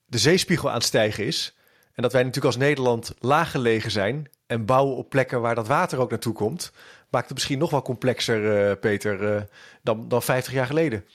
de 0.05 0.17
zeespiegel 0.17 0.69
aan 0.69 0.75
het 0.75 0.83
stijgen 0.83 1.25
is 1.25 1.57
en 1.93 2.01
dat 2.03 2.11
wij 2.11 2.23
natuurlijk 2.23 2.55
als 2.55 2.63
Nederland 2.63 3.13
laag 3.19 3.51
gelegen 3.51 3.91
zijn 3.91 4.29
en 4.45 4.65
bouwen 4.65 4.95
op 4.95 5.09
plekken 5.09 5.41
waar 5.41 5.55
dat 5.55 5.67
water 5.67 5.99
ook 5.99 6.09
naartoe 6.09 6.33
komt, 6.33 6.71
maakt 7.09 7.25
het 7.25 7.33
misschien 7.33 7.59
nog 7.59 7.71
wel 7.71 7.81
complexer, 7.81 8.69
uh, 8.69 8.79
Peter, 8.79 9.21
uh, 9.21 9.41
dan, 9.83 10.07
dan 10.07 10.21
50 10.21 10.53
jaar 10.53 10.65
geleden. 10.65 11.05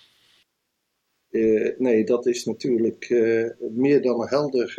Uh, 1.31 1.79
nee, 1.79 2.05
dat 2.05 2.27
is 2.27 2.45
natuurlijk 2.45 3.09
meer 3.59 4.03
dan 4.03 4.29
helder. 4.29 4.79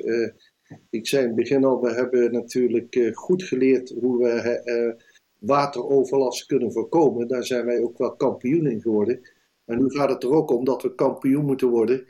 ik 0.89 1.07
zei 1.07 1.21
in 1.21 1.27
het 1.27 1.37
begin 1.37 1.65
al, 1.65 1.81
we 1.81 1.93
hebben 1.93 2.31
natuurlijk 2.31 3.11
goed 3.13 3.43
geleerd 3.43 3.89
hoe 3.99 4.17
we 4.17 4.95
wateroverlast 5.39 6.45
kunnen 6.45 6.71
voorkomen. 6.71 7.27
Daar 7.27 7.45
zijn 7.45 7.65
wij 7.65 7.81
ook 7.81 7.97
wel 7.97 8.15
kampioen 8.15 8.67
in 8.67 8.81
geworden. 8.81 9.19
En 9.65 9.77
nu 9.77 9.89
gaat 9.89 10.09
het 10.09 10.23
er 10.23 10.31
ook 10.31 10.51
om 10.51 10.65
dat 10.65 10.81
we 10.81 10.95
kampioen 10.95 11.45
moeten 11.45 11.69
worden. 11.69 12.05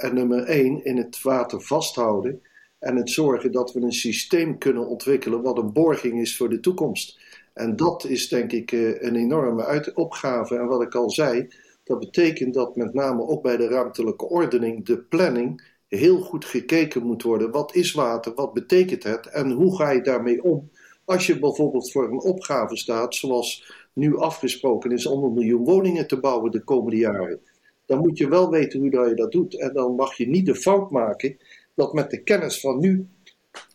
en 0.00 0.14
nummer 0.14 0.44
één, 0.44 0.84
in 0.84 0.96
het 0.96 1.22
water 1.22 1.60
vasthouden. 1.60 2.42
En 2.84 2.96
het 2.96 3.10
zorgen 3.10 3.52
dat 3.52 3.72
we 3.72 3.80
een 3.80 3.92
systeem 3.92 4.58
kunnen 4.58 4.86
ontwikkelen 4.86 5.42
wat 5.42 5.58
een 5.58 5.72
borging 5.72 6.20
is 6.20 6.36
voor 6.36 6.48
de 6.48 6.60
toekomst. 6.60 7.18
En 7.52 7.76
dat 7.76 8.04
is 8.04 8.28
denk 8.28 8.52
ik 8.52 8.72
eh, 8.72 9.02
een 9.02 9.16
enorme 9.16 9.92
opgave. 9.94 10.56
En 10.56 10.66
wat 10.66 10.82
ik 10.82 10.94
al 10.94 11.10
zei, 11.10 11.48
dat 11.84 11.98
betekent 11.98 12.54
dat 12.54 12.76
met 12.76 12.94
name 12.94 13.26
ook 13.26 13.42
bij 13.42 13.56
de 13.56 13.68
ruimtelijke 13.68 14.28
ordening, 14.28 14.84
de 14.84 14.98
planning, 14.98 15.72
heel 15.88 16.20
goed 16.20 16.44
gekeken 16.44 17.02
moet 17.02 17.22
worden. 17.22 17.50
Wat 17.50 17.74
is 17.74 17.92
water? 17.92 18.34
Wat 18.34 18.52
betekent 18.52 19.02
het? 19.02 19.26
En 19.26 19.50
hoe 19.50 19.76
ga 19.76 19.90
je 19.90 20.00
daarmee 20.00 20.42
om? 20.42 20.70
Als 21.04 21.26
je 21.26 21.38
bijvoorbeeld 21.38 21.92
voor 21.92 22.04
een 22.04 22.20
opgave 22.20 22.76
staat, 22.76 23.14
zoals 23.14 23.72
nu 23.92 24.16
afgesproken 24.16 24.90
is 24.90 25.06
om 25.06 25.24
een 25.24 25.34
miljoen 25.34 25.64
woningen 25.64 26.06
te 26.06 26.20
bouwen 26.20 26.50
de 26.50 26.64
komende 26.64 26.96
jaren, 26.96 27.40
dan 27.86 27.98
moet 27.98 28.18
je 28.18 28.28
wel 28.28 28.50
weten 28.50 28.80
hoe 28.80 29.08
je 29.08 29.14
dat 29.14 29.32
doet. 29.32 29.60
En 29.60 29.72
dan 29.72 29.94
mag 29.94 30.14
je 30.14 30.28
niet 30.28 30.46
de 30.46 30.54
fout 30.54 30.90
maken 30.90 31.36
dat 31.74 31.92
met 31.92 32.10
de 32.10 32.22
kennis 32.22 32.60
van 32.60 32.78
nu 32.78 33.08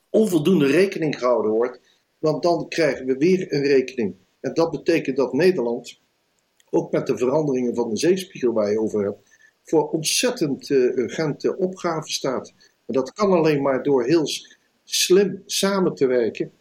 onvoldoende 0.09 0.67
rekening 0.67 1.19
gehouden 1.19 1.51
wordt 1.51 1.79
want 2.19 2.43
dan 2.43 2.67
krijgen 2.67 3.05
we 3.05 3.17
weer 3.17 3.53
een 3.53 3.63
rekening. 3.63 4.15
En 4.39 4.53
dat 4.53 4.71
betekent 4.71 5.17
dat 5.17 5.33
Nederland, 5.33 5.99
ook 6.69 6.91
met 6.91 7.07
de 7.07 7.17
veranderingen 7.17 7.75
van 7.75 7.89
de 7.89 7.97
zeespiegel 7.97 8.53
waar 8.53 8.71
je 8.71 8.79
over 8.79 9.03
hebt, 9.03 9.29
voor 9.63 9.89
ontzettend 9.89 10.69
uh, 10.69 10.97
urgente 10.97 11.57
opgaven 11.57 12.11
staat. 12.11 12.53
En 12.85 12.93
dat 12.93 13.11
kan 13.11 13.31
alleen 13.31 13.61
maar 13.61 13.83
door 13.83 14.05
heel 14.05 14.27
slim 14.83 15.43
samen 15.45 15.95
te 15.95 16.07
werken. 16.07 16.51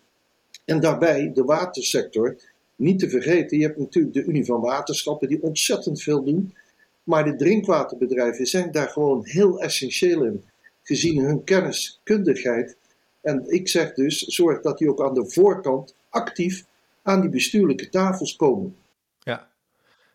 En 0.65 0.81
daarbij 0.81 1.31
de 1.35 1.45
watersector 1.45 2.37
niet 2.77 2.99
te 2.99 3.11
vergeten. 3.11 3.59
Je 3.59 3.65
hebt 3.65 3.79
natuurlijk 3.79 4.15
de 4.15 4.25
Unie 4.25 4.45
van 4.45 4.61
Waterschappen 4.61 5.29
die 5.29 5.43
ontzettend 5.43 6.03
veel 6.03 6.25
doen. 6.25 6.55
Maar 7.03 7.25
de 7.25 7.37
drinkwaterbedrijven 7.37 8.47
zijn 8.47 8.73
daar 8.73 8.89
gewoon 8.89 9.25
heel 9.25 9.61
essentieel 9.61 10.25
in. 10.25 10.45
Gezien 10.89 11.25
hun 11.25 11.45
kenniskundigheid 11.45 12.77
en 13.21 13.45
ik 13.47 13.69
zeg 13.69 13.95
dus, 13.95 14.19
zorg 14.19 14.61
dat 14.61 14.79
die 14.79 14.89
ook 14.89 15.03
aan 15.03 15.15
de 15.15 15.31
voorkant 15.31 15.95
actief 16.09 16.65
aan 17.03 17.21
die 17.21 17.31
bestuurlijke 17.31 17.89
tafels 17.89 18.37
komen. 18.37 18.77
Ja, 19.19 19.49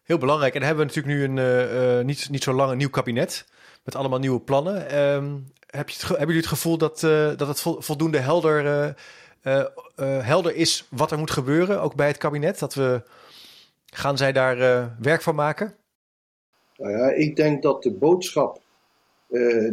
heel 0.03 0.17
belangrijk. 0.17 0.53
En 0.53 0.59
dan 0.59 0.67
hebben 0.69 0.87
we 0.87 0.93
natuurlijk 0.93 1.19
nu 1.19 1.23
een 1.23 1.37
uh, 1.37 1.97
uh, 1.97 2.05
niet, 2.05 2.29
niet 2.29 2.43
zo 2.43 2.53
lang 2.53 2.71
een 2.71 2.77
nieuw 2.77 2.89
kabinet 2.89 3.45
met 3.83 3.95
allemaal 3.95 4.19
nieuwe 4.19 4.39
plannen. 4.39 4.99
Um, 4.99 5.51
heb 5.67 5.89
je 5.89 5.95
het, 5.95 6.07
hebben 6.07 6.27
jullie 6.27 6.41
het 6.41 6.51
gevoel 6.57 6.77
dat, 6.77 7.03
uh, 7.03 7.37
dat 7.37 7.47
het 7.47 7.59
voldoende 7.59 8.19
helder, 8.19 8.95
helder 10.23 10.55
is 10.55 10.87
wat 10.89 11.11
er 11.11 11.17
moet 11.17 11.31
gebeuren, 11.31 11.81
ook 11.81 11.95
bij 11.95 12.07
het 12.07 12.17
kabinet? 12.17 12.59
Dat 12.59 12.73
we, 12.73 13.01
gaan 13.85 14.17
zij 14.17 14.31
daar 14.31 14.57
werk 14.99 15.21
van 15.21 15.35
maken? 15.35 15.75
Nou 16.77 16.91
ja, 16.91 17.09
ik 17.09 17.35
denk 17.35 17.63
dat 17.63 17.83
de 17.83 17.91
boodschap 17.91 18.61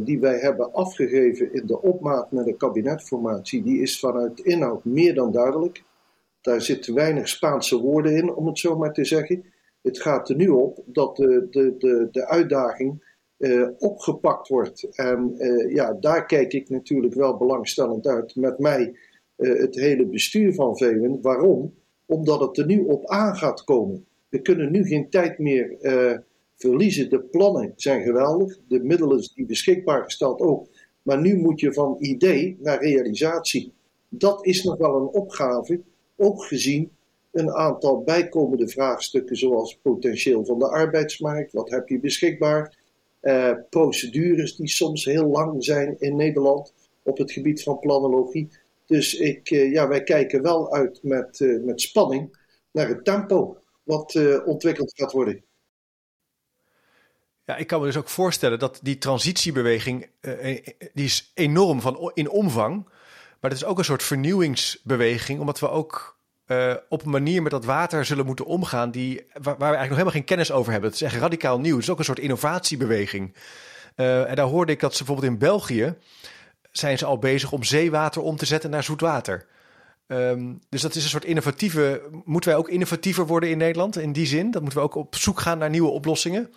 die 0.00 0.20
wij 0.20 0.38
hebben 0.38 0.72
afgegeven 0.72 1.52
in 1.52 1.66
de 1.66 1.82
opmaat 1.82 2.32
naar 2.32 2.44
de 2.44 2.56
kabinetformatie, 2.56 3.62
die 3.62 3.80
is 3.80 3.98
vanuit 3.98 4.40
inhoud 4.40 4.84
meer 4.84 5.14
dan 5.14 5.32
duidelijk. 5.32 5.82
Daar 6.40 6.60
zitten 6.60 6.94
weinig 6.94 7.28
Spaanse 7.28 7.80
woorden 7.80 8.16
in, 8.16 8.34
om 8.34 8.46
het 8.46 8.58
zo 8.58 8.76
maar 8.76 8.92
te 8.92 9.04
zeggen. 9.04 9.44
Het 9.82 10.00
gaat 10.00 10.28
er 10.28 10.36
nu 10.36 10.48
op 10.48 10.82
dat 10.86 11.16
de, 11.16 11.46
de, 11.50 11.74
de, 11.78 12.08
de 12.10 12.26
uitdaging 12.26 13.04
uh, 13.38 13.68
opgepakt 13.78 14.48
wordt. 14.48 14.88
En 14.96 15.34
uh, 15.38 15.74
ja, 15.74 15.92
daar 15.92 16.26
kijk 16.26 16.52
ik 16.52 16.68
natuurlijk 16.68 17.14
wel 17.14 17.36
belangstellend 17.36 18.06
uit. 18.06 18.36
Met 18.36 18.58
mij 18.58 18.94
het 19.36 19.74
hele 19.74 20.06
bestuur 20.06 20.54
van 20.54 20.76
Veluwe. 20.76 21.18
Waarom? 21.20 21.74
Omdat 22.06 22.40
het 22.40 22.58
er 22.58 22.66
nu 22.66 22.84
op 22.84 23.06
aan 23.06 23.36
gaat 23.36 23.64
komen. 23.64 24.06
We 24.28 24.42
kunnen 24.42 24.72
nu 24.72 24.84
geen 24.84 25.10
tijd 25.10 25.38
meer 25.38 25.76
verliezen. 26.60 27.10
De 27.10 27.20
plannen 27.20 27.72
zijn 27.76 28.02
geweldig. 28.02 28.58
De 28.68 28.80
middelen 28.80 29.30
die 29.34 29.46
beschikbaar 29.46 30.04
gesteld 30.04 30.40
ook. 30.40 30.68
Maar 31.02 31.20
nu 31.20 31.36
moet 31.36 31.60
je 31.60 31.72
van 31.72 31.96
idee 31.98 32.56
naar 32.60 32.82
realisatie. 32.82 33.72
Dat 34.08 34.46
is 34.46 34.64
nog 34.64 34.76
wel 34.76 34.96
een 34.96 35.08
opgave. 35.08 35.80
Ook 36.16 36.44
gezien 36.44 36.90
een 37.32 37.52
aantal 37.52 38.02
bijkomende 38.02 38.68
vraagstukken, 38.68 39.36
zoals 39.36 39.78
potentieel 39.82 40.44
van 40.44 40.58
de 40.58 40.68
arbeidsmarkt. 40.68 41.52
Wat 41.52 41.70
heb 41.70 41.88
je 41.88 42.00
beschikbaar? 42.00 42.78
uh, 43.22 43.52
procedures 43.70 44.56
die 44.56 44.68
soms 44.68 45.04
heel 45.04 45.26
lang 45.26 45.64
zijn 45.64 45.96
in 45.98 46.16
Nederland 46.16 46.74
op 47.02 47.18
het 47.18 47.32
gebied 47.32 47.62
van 47.62 47.78
planologie. 47.78 48.48
Dus 48.86 49.14
ik, 49.14 49.50
uh, 49.50 49.72
ja, 49.72 49.88
wij 49.88 50.02
kijken 50.02 50.42
wel 50.42 50.72
uit 50.72 51.02
met, 51.02 51.40
uh, 51.40 51.64
met 51.64 51.80
spanning 51.80 52.38
naar 52.72 52.88
het 52.88 53.04
tempo 53.04 53.56
wat 53.82 54.18
ontwikkeld 54.44 54.92
gaat 54.94 55.12
worden. 55.12 55.42
Ja, 57.50 57.56
ik 57.56 57.66
kan 57.66 57.80
me 57.80 57.86
dus 57.86 57.96
ook 57.96 58.08
voorstellen 58.08 58.58
dat 58.58 58.78
die 58.82 58.98
transitiebeweging, 58.98 60.10
die 60.92 61.04
is 61.04 61.30
enorm 61.34 61.80
van, 61.80 62.10
in 62.14 62.30
omvang. 62.30 62.84
Maar 63.40 63.50
het 63.50 63.60
is 63.60 63.64
ook 63.64 63.78
een 63.78 63.84
soort 63.84 64.02
vernieuwingsbeweging, 64.02 65.40
omdat 65.40 65.60
we 65.60 65.70
ook 65.70 66.18
uh, 66.46 66.74
op 66.88 67.04
een 67.04 67.10
manier 67.10 67.42
met 67.42 67.50
dat 67.50 67.64
water 67.64 68.04
zullen 68.04 68.26
moeten 68.26 68.44
omgaan 68.44 68.90
die, 68.90 69.26
waar, 69.32 69.42
we 69.42 69.64
eigenlijk 69.64 69.78
nog 69.78 69.88
helemaal 69.88 70.12
geen 70.12 70.24
kennis 70.24 70.52
over 70.52 70.72
hebben. 70.72 70.90
Het 70.90 71.00
is 71.00 71.06
echt 71.06 71.16
radicaal 71.20 71.60
nieuw. 71.60 71.74
Het 71.74 71.82
is 71.82 71.90
ook 71.90 71.98
een 71.98 72.04
soort 72.04 72.18
innovatiebeweging. 72.18 73.34
En 73.94 74.34
daar 74.34 74.46
hoorde 74.46 74.72
ik 74.72 74.80
dat 74.80 74.92
ze 74.92 75.04
bijvoorbeeld 75.04 75.32
in 75.32 75.38
België 75.38 75.94
zijn 76.70 76.98
ze 76.98 77.06
al 77.06 77.18
bezig 77.18 77.52
om 77.52 77.62
zeewater 77.62 78.22
om 78.22 78.36
te 78.36 78.46
zetten 78.46 78.70
naar 78.70 78.82
zoet 78.82 79.00
water. 79.00 79.46
Um, 80.06 80.60
dus 80.68 80.80
dat 80.80 80.94
is 80.94 81.02
een 81.02 81.08
soort 81.08 81.24
innovatieve. 81.24 82.02
Moeten 82.24 82.50
wij 82.50 82.58
ook 82.58 82.68
innovatiever 82.68 83.26
worden 83.26 83.50
in 83.50 83.58
Nederland 83.58 83.98
in 83.98 84.12
die 84.12 84.26
zin? 84.26 84.50
Dat 84.50 84.62
moeten 84.62 84.78
we 84.80 84.84
ook 84.84 84.94
op 84.94 85.16
zoek 85.16 85.40
gaan 85.40 85.58
naar 85.58 85.70
nieuwe 85.70 85.90
oplossingen? 85.90 86.50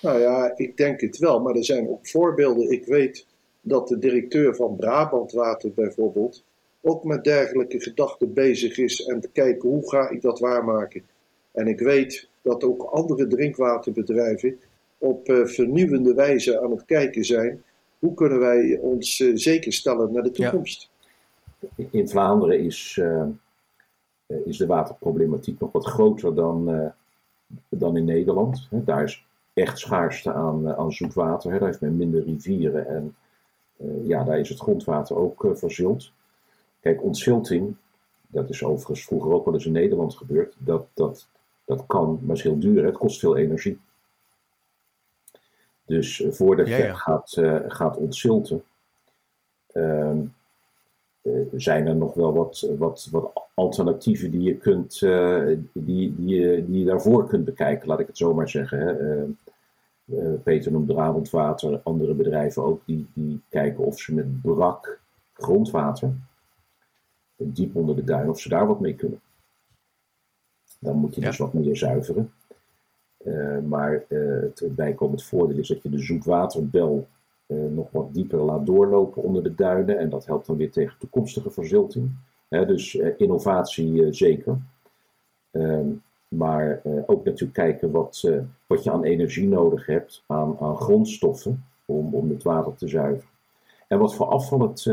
Nou 0.00 0.20
ja, 0.20 0.52
ik 0.56 0.76
denk 0.76 1.00
het 1.00 1.18
wel. 1.18 1.40
Maar 1.40 1.54
er 1.54 1.64
zijn 1.64 1.88
ook 1.88 2.08
voorbeelden. 2.08 2.70
Ik 2.70 2.86
weet 2.86 3.26
dat 3.60 3.88
de 3.88 3.98
directeur 3.98 4.54
van 4.54 4.76
Brabantwater 4.76 5.72
bijvoorbeeld 5.72 6.44
ook 6.80 7.04
met 7.04 7.24
dergelijke 7.24 7.80
gedachten 7.80 8.32
bezig 8.32 8.78
is 8.78 9.04
en 9.06 9.20
te 9.20 9.28
kijken 9.28 9.68
hoe 9.68 9.88
ga 9.88 10.08
ik 10.08 10.22
dat 10.22 10.38
waarmaken. 10.38 11.02
En 11.52 11.66
ik 11.66 11.80
weet 11.80 12.28
dat 12.42 12.64
ook 12.64 12.82
andere 12.82 13.26
drinkwaterbedrijven 13.26 14.58
op 14.98 15.28
uh, 15.28 15.46
vernieuwende 15.46 16.14
wijze 16.14 16.60
aan 16.60 16.70
het 16.70 16.84
kijken 16.84 17.24
zijn. 17.24 17.62
Hoe 17.98 18.14
kunnen 18.14 18.38
wij 18.38 18.78
ons 18.80 19.18
uh, 19.18 19.36
zeker 19.36 19.72
stellen 19.72 20.12
naar 20.12 20.22
de 20.22 20.30
toekomst? 20.30 20.90
Ja. 21.76 21.84
In 21.90 22.08
Vlaanderen 22.08 22.60
is, 22.60 22.98
uh, 23.00 23.26
is 24.44 24.56
de 24.56 24.66
waterproblematiek 24.66 25.60
nog 25.60 25.72
wat 25.72 25.86
groter 25.86 26.34
dan, 26.34 26.92
dan 27.68 27.96
in 27.96 28.04
Nederland. 28.04 28.66
Hè. 28.70 28.84
Daar 28.84 29.02
is 29.02 29.26
echt 29.58 29.78
schaarste 29.78 30.32
aan, 30.32 30.76
aan 30.76 30.92
zoet 30.92 31.14
water. 31.14 31.52
Hè. 31.52 31.58
Daar 31.58 31.68
heeft 31.68 31.80
men 31.80 31.96
minder 31.96 32.24
rivieren 32.24 32.86
en 32.86 33.16
ja, 34.02 34.24
daar 34.24 34.38
is 34.38 34.48
het 34.48 34.60
grondwater 34.60 35.16
ook 35.16 35.46
verzult. 35.52 36.12
Kijk, 36.80 37.02
ontzilting, 37.02 37.76
dat 38.26 38.50
is 38.50 38.64
overigens 38.64 39.04
vroeger 39.04 39.32
ook 39.32 39.44
wel 39.44 39.54
eens 39.54 39.66
in 39.66 39.72
Nederland 39.72 40.16
gebeurd, 40.16 40.54
dat, 40.58 40.86
dat, 40.94 41.28
dat 41.64 41.86
kan, 41.86 42.20
maar 42.22 42.36
is 42.36 42.42
heel 42.42 42.58
duur, 42.58 42.84
het 42.84 42.96
kost 42.96 43.18
veel 43.18 43.36
energie. 43.36 43.78
Dus 45.84 46.24
voordat 46.28 46.66
je 46.68 46.94
gaat, 46.94 47.36
uh, 47.38 47.60
gaat 47.68 47.96
ontzilten, 47.96 48.64
uh, 49.72 50.18
zijn 51.56 51.86
er 51.86 51.96
nog 51.96 52.14
wel 52.14 52.32
wat, 52.32 52.68
wat, 52.78 53.08
wat 53.10 53.32
alternatieven 53.54 54.30
die 54.30 54.42
je, 54.42 54.56
kunt, 54.56 55.00
die, 55.72 56.14
die, 56.16 56.26
je, 56.26 56.64
die 56.66 56.78
je 56.78 56.84
daarvoor 56.84 57.26
kunt 57.26 57.44
bekijken, 57.44 57.88
laat 57.88 58.00
ik 58.00 58.06
het 58.06 58.16
zo 58.16 58.34
maar 58.34 58.48
zeggen. 58.48 58.78
Hè. 58.78 59.24
Peter 60.42 60.72
noemt 60.72 60.86
Brabantwater, 60.86 61.80
andere 61.84 62.14
bedrijven 62.14 62.62
ook, 62.62 62.82
die, 62.84 63.06
die 63.14 63.40
kijken 63.48 63.84
of 63.84 63.98
ze 63.98 64.14
met 64.14 64.42
brak 64.42 65.00
grondwater 65.32 66.14
diep 67.38 67.76
onder 67.76 67.96
de 67.96 68.04
duin, 68.04 68.28
of 68.28 68.40
ze 68.40 68.48
daar 68.48 68.66
wat 68.66 68.80
mee 68.80 68.94
kunnen. 68.94 69.20
Dan 70.78 70.96
moet 70.96 71.14
je 71.14 71.20
dus 71.20 71.38
wat 71.38 71.52
meer 71.52 71.76
zuiveren. 71.76 72.32
Uh, 73.24 73.58
maar 73.58 74.04
uh, 74.08 74.40
het 74.40 74.62
bijkomend 74.74 75.24
voordeel 75.24 75.58
is 75.58 75.68
dat 75.68 75.82
je 75.82 75.90
de 75.90 76.02
zoetwaterbel 76.02 77.08
nog 77.48 77.90
wat 77.90 78.14
dieper 78.14 78.38
laat 78.38 78.66
doorlopen 78.66 79.22
onder 79.22 79.42
de 79.42 79.54
duinen. 79.54 79.98
En 79.98 80.10
dat 80.10 80.26
helpt 80.26 80.46
dan 80.46 80.56
weer 80.56 80.70
tegen 80.70 80.98
toekomstige 80.98 81.50
verzilting. 81.50 82.10
dus 82.48 82.94
innovatie 82.94 84.12
zeker. 84.12 84.58
Ehm, 85.50 85.86
maar 86.28 86.80
ook 87.06 87.24
natuurlijk 87.24 87.52
kijken 87.52 87.90
wat, 87.90 88.30
wat 88.66 88.84
je 88.84 88.90
aan 88.90 89.04
energie 89.04 89.48
nodig 89.48 89.86
hebt, 89.86 90.24
aan, 90.26 90.56
aan 90.60 90.76
grondstoffen, 90.76 91.64
om, 91.84 92.14
om 92.14 92.30
het 92.30 92.42
water 92.42 92.74
te 92.74 92.88
zuiveren. 92.88 93.30
En 93.88 93.98
wat 93.98 94.14
voor 94.14 94.26
afval 94.26 94.60
het, 94.60 94.84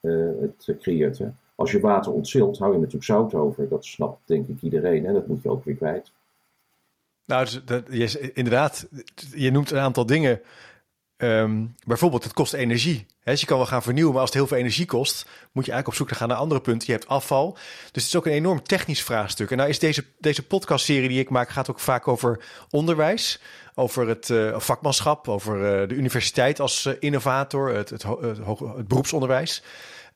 het 0.00 0.76
creëert. 0.78 1.20
Als 1.54 1.70
je 1.70 1.80
water 1.80 2.12
ontzilt, 2.12 2.58
hou 2.58 2.72
je 2.72 2.78
natuurlijk 2.78 3.04
zout 3.04 3.34
over. 3.34 3.68
Dat 3.68 3.84
snapt 3.84 4.18
denk 4.24 4.48
ik 4.48 4.62
iedereen 4.62 5.06
en 5.06 5.14
dat 5.14 5.26
moet 5.26 5.42
je 5.42 5.50
ook 5.50 5.64
weer 5.64 5.74
kwijt. 5.74 6.12
Nou, 7.24 7.44
dus 7.44 7.64
dat, 7.64 7.84
je, 7.90 8.32
inderdaad, 8.32 8.88
je 9.34 9.50
noemt 9.50 9.70
een 9.70 9.78
aantal 9.78 10.06
dingen. 10.06 10.40
Um, 11.22 11.74
bijvoorbeeld, 11.86 12.24
het 12.24 12.32
kost 12.32 12.52
energie. 12.52 13.06
Dus 13.24 13.40
je 13.40 13.46
kan 13.46 13.56
wel 13.56 13.66
gaan 13.66 13.82
vernieuwen, 13.82 14.12
maar 14.12 14.20
als 14.20 14.30
het 14.30 14.38
heel 14.38 14.48
veel 14.48 14.56
energie 14.56 14.86
kost, 14.86 15.22
moet 15.52 15.66
je 15.66 15.72
eigenlijk 15.72 15.86
op 15.86 15.94
zoek 15.94 16.18
gaan 16.18 16.28
naar 16.28 16.36
andere 16.36 16.60
punten. 16.60 16.86
Je 16.86 16.92
hebt 16.92 17.08
afval. 17.08 17.52
Dus 17.52 18.02
het 18.02 18.12
is 18.12 18.16
ook 18.16 18.26
een 18.26 18.32
enorm 18.32 18.62
technisch 18.62 19.02
vraagstuk. 19.02 19.50
En 19.50 19.56
nou 19.56 19.68
is 19.68 19.78
deze, 19.78 20.04
deze 20.18 20.46
podcastserie 20.46 21.08
die 21.08 21.20
ik 21.20 21.30
maak, 21.30 21.48
gaat 21.48 21.70
ook 21.70 21.80
vaak 21.80 22.08
over 22.08 22.44
onderwijs. 22.70 23.40
Over 23.74 24.08
het 24.08 24.28
uh, 24.28 24.58
vakmanschap, 24.58 25.28
over 25.28 25.56
uh, 25.56 25.88
de 25.88 25.94
universiteit 25.94 26.60
als 26.60 26.84
uh, 26.84 26.94
innovator, 26.98 27.74
het, 27.74 27.90
het, 27.90 28.02
het, 28.02 28.38
het 28.76 28.88
beroepsonderwijs. 28.88 29.62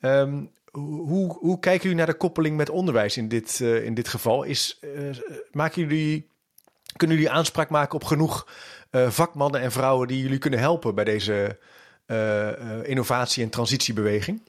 Um, 0.01 0.51
hoe, 0.71 1.39
hoe 1.39 1.59
kijken 1.61 1.83
jullie 1.83 1.97
naar 1.97 2.07
de 2.07 2.15
koppeling 2.15 2.57
met 2.57 2.71
onderwijs 2.71 3.17
in 3.17 3.29
dit, 3.29 3.61
in 3.61 3.95
dit 3.95 4.09
geval? 4.09 4.43
Is, 4.43 4.81
maken 5.53 5.83
jullie, 5.83 6.29
kunnen 6.97 7.17
jullie 7.17 7.33
aanspraak 7.33 7.71
maken 7.71 7.95
op 7.95 8.05
genoeg 8.05 8.47
vakmannen 8.95 9.61
en 9.61 9.73
vrouwen 9.73 10.09
die 10.09 10.23
jullie 10.23 10.39
kunnen 10.39 10.59
helpen 10.59 10.95
bij 10.95 11.05
deze 11.05 11.57
innovatie- 12.83 13.43
en 13.43 13.51
transitiebeweging? 13.51 14.41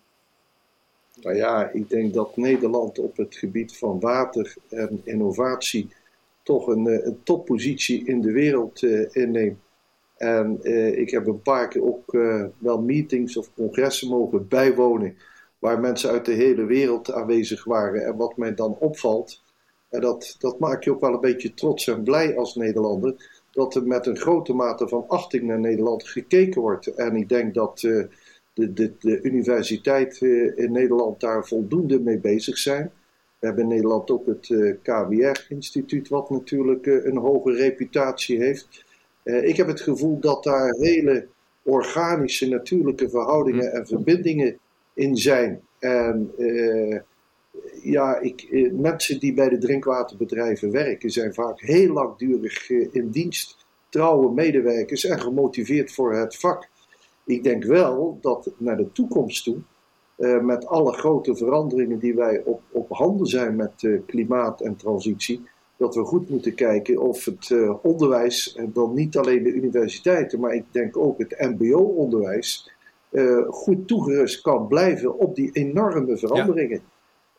Nou 1.22 1.36
ja, 1.36 1.70
ik 1.70 1.90
denk 1.90 2.14
dat 2.14 2.38
Nederland 2.38 3.00
op 3.00 3.18
het 3.18 3.36
gebied 3.36 3.78
van 3.78 4.00
water 4.00 4.56
en 4.70 5.02
innovatie 5.04 5.90
toch 6.44 6.68
een, 6.68 6.86
een 6.86 7.20
toppositie 7.24 8.06
in 8.06 8.22
de 8.22 8.32
wereld 8.32 8.84
inneemt. 9.12 9.60
En 10.18 10.60
ik 11.00 11.10
heb 11.10 11.28
een 11.28 11.42
paar 11.42 11.68
keer 11.68 11.84
ook 11.84 12.12
wel 12.58 12.82
meetings 12.82 13.38
of 13.38 13.54
congressen 13.54 14.08
mogen 14.08 14.48
bijwonen 14.48 15.18
waar 15.60 15.80
mensen 15.80 16.10
uit 16.10 16.26
de 16.26 16.34
hele 16.34 16.66
wereld 16.66 17.12
aanwezig 17.12 17.64
waren. 17.64 18.06
En 18.06 18.16
wat 18.16 18.38
mij 18.38 18.54
dan 18.54 18.78
opvalt, 18.80 19.44
en 19.90 20.02
dat, 20.02 20.36
dat 20.40 20.60
maakt 20.60 20.84
je 20.84 20.92
ook 20.92 21.02
wel 21.02 21.14
een 21.14 21.20
beetje 21.20 21.54
trots 21.54 21.88
en 21.88 22.04
blij 22.04 22.38
als 22.38 22.56
Nederlander, 22.56 23.35
dat 23.56 23.76
er 23.76 23.88
met 23.88 24.06
een 24.06 24.18
grote 24.18 24.54
mate 24.54 24.88
van 24.88 25.06
achting 25.08 25.44
naar 25.44 25.60
Nederland 25.60 26.08
gekeken 26.08 26.62
wordt. 26.62 26.88
En 26.88 27.16
ik 27.16 27.30
denk 27.30 27.54
dat 27.54 27.82
uh, 27.84 28.06
de, 28.54 28.74
de, 28.74 28.94
de 29.00 29.22
universiteit 29.22 30.22
uh, 30.22 30.58
in 30.58 30.72
Nederland 30.72 31.20
daar 31.20 31.48
voldoende 31.48 32.00
mee 32.00 32.20
bezig 32.20 32.58
zijn. 32.58 32.92
We 33.40 33.46
hebben 33.48 33.64
in 33.64 33.70
Nederland 33.70 34.12
ook 34.12 34.26
het 34.26 34.50
uh, 34.50 34.70
eh, 34.70 34.78
KWR-instituut, 34.82 36.08
wat 36.08 36.30
natuurlijk 36.30 36.86
een 36.86 37.18
hoge 37.18 37.54
reputatie 37.54 38.38
heeft. 38.38 38.86
ik 39.24 39.58
heb 39.58 39.68
het 39.68 39.82
gevoel 39.82 40.20
dat 40.20 40.44
daar 40.44 40.74
hele 40.74 41.28
organische, 41.64 42.48
natuurlijke 42.48 43.10
verhoudingen 43.10 43.72
en 43.72 43.88
verbindingen 43.88 44.58
in 44.94 45.18
zijn. 45.18 45.62
En 45.80 46.32
ja, 47.86 48.20
ik, 48.20 48.48
uh, 48.50 48.74
mensen 48.74 49.20
die 49.20 49.34
bij 49.34 49.50
de 49.50 49.58
drinkwaterbedrijven 49.58 50.72
werken 50.72 51.10
zijn 51.10 51.34
vaak 51.34 51.60
heel 51.60 51.94
langdurig 51.94 52.70
uh, 52.70 52.88
in 52.92 53.10
dienst, 53.10 53.66
trouwe 53.90 54.34
medewerkers 54.34 55.06
en 55.06 55.20
gemotiveerd 55.20 55.94
voor 55.94 56.14
het 56.14 56.36
vak. 56.36 56.70
Ik 57.26 57.44
denk 57.44 57.64
wel 57.64 58.18
dat 58.22 58.52
naar 58.58 58.78
de 58.78 58.92
toekomst 58.92 59.44
toe, 59.44 59.58
met 60.42 60.66
alle 60.66 60.94
grote 60.94 61.36
veranderingen 61.36 62.00
die 62.00 62.16
wij 62.16 62.42
op, 62.46 62.62
op 62.72 62.90
handen 62.90 63.28
zijn 63.28 63.56
met 63.56 64.02
klimaat 64.06 64.62
en 64.62 64.76
transitie, 64.76 65.42
dat 65.78 65.96
we 65.96 66.04
goed 66.04 66.30
moeten 66.30 66.56
kijken 66.56 67.02
of 67.02 67.26
het 67.26 67.50
uh, 67.50 67.74
onderwijs, 67.82 68.56
en 68.56 68.72
dan 68.74 68.94
niet 68.94 69.18
alleen 69.18 69.44
de 69.44 69.54
universiteiten, 69.54 70.40
maar 70.40 70.54
ik 70.54 70.64
denk 70.72 70.98
ook 70.98 71.18
het 71.18 71.36
MBO-onderwijs, 71.40 72.72
goed 73.48 73.88
toegerust 73.88 74.42
kan 74.42 74.68
blijven 74.68 75.18
op 75.18 75.36
die 75.36 75.52
enorme 75.52 76.18
veranderingen. 76.18 76.82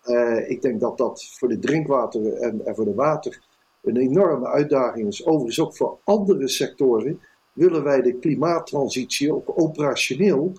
Uh, 0.06 0.50
ik 0.50 0.62
denk 0.62 0.80
dat 0.80 0.98
dat 0.98 1.24
voor 1.38 1.48
de 1.48 1.58
drinkwater 1.58 2.32
en, 2.32 2.66
en 2.66 2.74
voor 2.74 2.84
de 2.84 2.94
water 2.94 3.40
een 3.82 3.96
enorme 3.96 4.46
uitdaging 4.46 5.08
is. 5.08 5.26
Overigens 5.26 5.60
ook 5.60 5.76
voor 5.76 5.98
andere 6.04 6.48
sectoren 6.48 7.20
willen 7.52 7.82
wij 7.82 8.02
de 8.02 8.18
klimaattransitie 8.18 9.34
ook 9.34 9.52
operationeel 9.60 10.52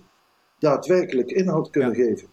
daadwerkelijk 0.58 1.30
inhoud 1.30 1.70
kunnen 1.70 1.98
ja. 1.98 2.04
geven. 2.04 2.28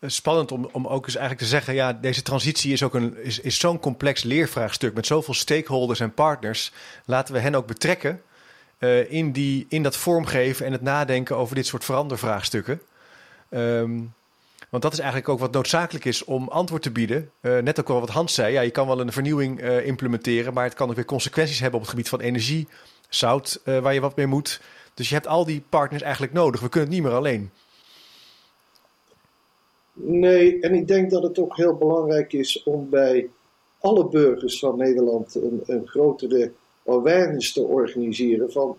Spannend 0.00 0.52
om, 0.52 0.68
om 0.72 0.86
ook 0.86 1.04
eens 1.04 1.16
eigenlijk 1.16 1.44
te 1.44 1.50
zeggen, 1.50 1.74
ja, 1.74 1.92
deze 1.92 2.22
transitie 2.22 2.72
is 2.72 2.82
ook 2.82 2.94
een, 2.94 3.16
is, 3.16 3.40
is 3.40 3.58
zo'n 3.58 3.80
complex 3.80 4.22
leervraagstuk 4.22 4.94
met 4.94 5.06
zoveel 5.06 5.34
stakeholders 5.34 6.00
en 6.00 6.14
partners. 6.14 6.72
Laten 7.04 7.34
we 7.34 7.40
hen 7.40 7.54
ook 7.54 7.66
betrekken 7.66 8.22
uh, 8.78 9.12
in, 9.12 9.32
die, 9.32 9.66
in 9.68 9.82
dat 9.82 9.96
vormgeven 9.96 10.66
en 10.66 10.72
het 10.72 10.82
nadenken 10.82 11.36
over 11.36 11.54
dit 11.54 11.66
soort 11.66 11.84
verandervraagstukken. 11.84 12.80
Um, 13.50 14.12
want 14.70 14.82
dat 14.82 14.92
is 14.92 14.98
eigenlijk 14.98 15.28
ook 15.28 15.38
wat 15.38 15.52
noodzakelijk 15.52 16.04
is 16.04 16.24
om 16.24 16.48
antwoord 16.48 16.82
te 16.82 16.90
bieden. 16.90 17.30
Uh, 17.40 17.58
net 17.58 17.80
ook 17.80 17.88
wel 17.88 18.00
wat 18.00 18.08
Hans 18.08 18.34
zei, 18.34 18.52
ja, 18.52 18.60
je 18.60 18.70
kan 18.70 18.86
wel 18.86 19.00
een 19.00 19.12
vernieuwing 19.12 19.62
uh, 19.62 19.86
implementeren, 19.86 20.54
maar 20.54 20.64
het 20.64 20.74
kan 20.74 20.88
ook 20.88 20.94
weer 20.94 21.04
consequenties 21.04 21.60
hebben 21.60 21.78
op 21.78 21.84
het 21.86 21.94
gebied 21.94 22.08
van 22.08 22.20
energie, 22.20 22.68
zout, 23.08 23.60
waar 23.64 23.94
je 23.94 24.00
wat 24.00 24.16
mee 24.16 24.26
moet. 24.26 24.60
Dus 24.94 25.08
je 25.08 25.14
hebt 25.14 25.26
al 25.26 25.44
die 25.44 25.64
partners 25.68 26.02
eigenlijk 26.02 26.32
nodig. 26.32 26.60
We 26.60 26.68
kunnen 26.68 26.88
het 26.88 26.98
niet 26.98 27.08
meer 27.08 27.18
alleen. 27.18 27.50
Nee, 29.92 30.60
en 30.60 30.74
ik 30.74 30.88
denk 30.88 31.10
dat 31.10 31.22
het 31.22 31.38
ook 31.38 31.56
heel 31.56 31.74
belangrijk 31.74 32.32
is 32.32 32.62
om 32.62 32.88
bij 32.88 33.30
alle 33.80 34.08
burgers 34.08 34.58
van 34.58 34.76
Nederland 34.76 35.34
een, 35.34 35.62
een 35.66 35.86
grotere 35.86 36.52
awareness 36.86 37.52
te 37.52 37.62
organiseren 37.62 38.52
van 38.52 38.76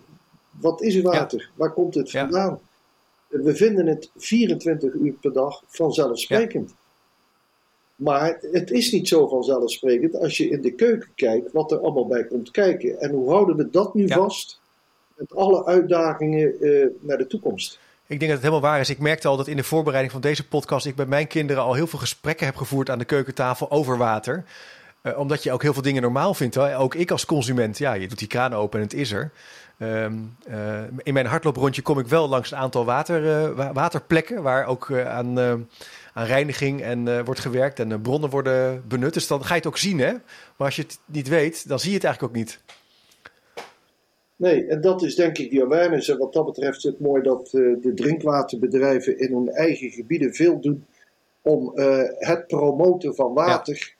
wat 0.50 0.82
is 0.82 1.00
water? 1.00 1.40
Ja. 1.40 1.48
Waar 1.54 1.72
komt 1.72 1.94
het 1.94 2.10
vandaan? 2.10 2.50
Ja. 2.50 2.58
We 3.32 3.56
vinden 3.56 3.86
het 3.86 4.10
24 4.16 4.92
uur 4.92 5.12
per 5.12 5.32
dag 5.32 5.62
vanzelfsprekend. 5.66 6.70
Ja. 6.70 6.76
Maar 7.94 8.38
het 8.52 8.70
is 8.70 8.92
niet 8.92 9.08
zo 9.08 9.28
vanzelfsprekend 9.28 10.16
als 10.16 10.36
je 10.36 10.48
in 10.48 10.60
de 10.60 10.74
keuken 10.74 11.10
kijkt 11.14 11.52
wat 11.52 11.72
er 11.72 11.78
allemaal 11.78 12.06
bij 12.06 12.24
komt 12.24 12.50
kijken. 12.50 13.00
En 13.00 13.10
hoe 13.10 13.30
houden 13.30 13.56
we 13.56 13.70
dat 13.70 13.94
nu 13.94 14.08
vast 14.08 14.60
met 15.16 15.34
alle 15.34 15.64
uitdagingen 15.64 16.54
uh, 16.60 16.86
naar 17.00 17.18
de 17.18 17.26
toekomst? 17.26 17.78
Ik 18.06 18.18
denk 18.18 18.30
dat 18.30 18.40
het 18.42 18.50
helemaal 18.50 18.70
waar 18.70 18.80
is. 18.80 18.90
Ik 18.90 18.98
merkte 18.98 19.28
al 19.28 19.36
dat 19.36 19.48
in 19.48 19.56
de 19.56 19.64
voorbereiding 19.64 20.12
van 20.12 20.22
deze 20.22 20.48
podcast 20.48 20.86
ik 20.86 20.94
bij 20.94 21.06
mijn 21.06 21.26
kinderen 21.26 21.62
al 21.62 21.74
heel 21.74 21.86
veel 21.86 21.98
gesprekken 21.98 22.46
heb 22.46 22.56
gevoerd 22.56 22.90
aan 22.90 22.98
de 22.98 23.04
keukentafel 23.04 23.70
over 23.70 23.96
water. 23.96 24.44
Uh, 25.02 25.18
omdat 25.18 25.42
je 25.42 25.52
ook 25.52 25.62
heel 25.62 25.72
veel 25.72 25.82
dingen 25.82 26.02
normaal 26.02 26.34
vindt. 26.34 26.54
Hè? 26.54 26.78
Ook 26.78 26.94
ik 26.94 27.10
als 27.10 27.24
consument, 27.24 27.78
ja, 27.78 27.92
je 27.92 28.08
doet 28.08 28.18
die 28.18 28.28
kraan 28.28 28.54
open 28.54 28.78
en 28.78 28.84
het 28.84 28.94
is 28.94 29.12
er. 29.12 29.32
Um, 29.82 30.36
uh, 30.48 30.82
in 31.02 31.12
mijn 31.12 31.26
hardlooprondje 31.26 31.82
kom 31.82 31.98
ik 31.98 32.06
wel 32.06 32.28
langs 32.28 32.50
een 32.50 32.58
aantal 32.58 32.84
water, 32.84 33.22
uh, 33.22 33.72
waterplekken 33.72 34.42
waar 34.42 34.66
ook 34.66 34.92
aan, 34.92 35.38
aan 36.12 36.26
reiniging 36.26 36.82
en 36.82 37.24
wordt 37.24 37.40
gewerkt 37.40 37.80
en 37.80 38.00
bronnen 38.00 38.30
worden 38.30 38.84
benut. 38.88 39.14
Dus 39.14 39.26
dan 39.26 39.44
ga 39.44 39.48
je 39.48 39.60
het 39.60 39.66
ook 39.66 39.78
zien, 39.78 39.98
hè? 39.98 40.12
Maar 40.56 40.66
als 40.66 40.76
je 40.76 40.82
het 40.82 40.98
niet 41.04 41.28
weet, 41.28 41.68
dan 41.68 41.78
zie 41.78 41.88
je 41.88 41.94
het 41.94 42.04
eigenlijk 42.04 42.34
ook 42.34 42.40
niet. 42.40 42.60
Nee, 44.36 44.66
en 44.66 44.80
dat 44.80 45.02
is 45.02 45.14
denk 45.14 45.38
ik 45.38 45.50
die 45.50 45.62
awareness. 45.62 46.08
En 46.08 46.18
wat 46.18 46.32
dat 46.32 46.46
betreft 46.46 46.76
is 46.76 46.82
het 46.82 47.00
mooi 47.00 47.22
dat 47.22 47.48
de 47.50 47.92
drinkwaterbedrijven 47.94 49.18
in 49.18 49.34
hun 49.34 49.48
eigen 49.48 49.90
gebieden 49.90 50.34
veel 50.34 50.60
doen 50.60 50.86
om 51.42 51.72
het 52.18 52.46
promoten 52.46 53.14
van 53.14 53.34
water 53.34 53.94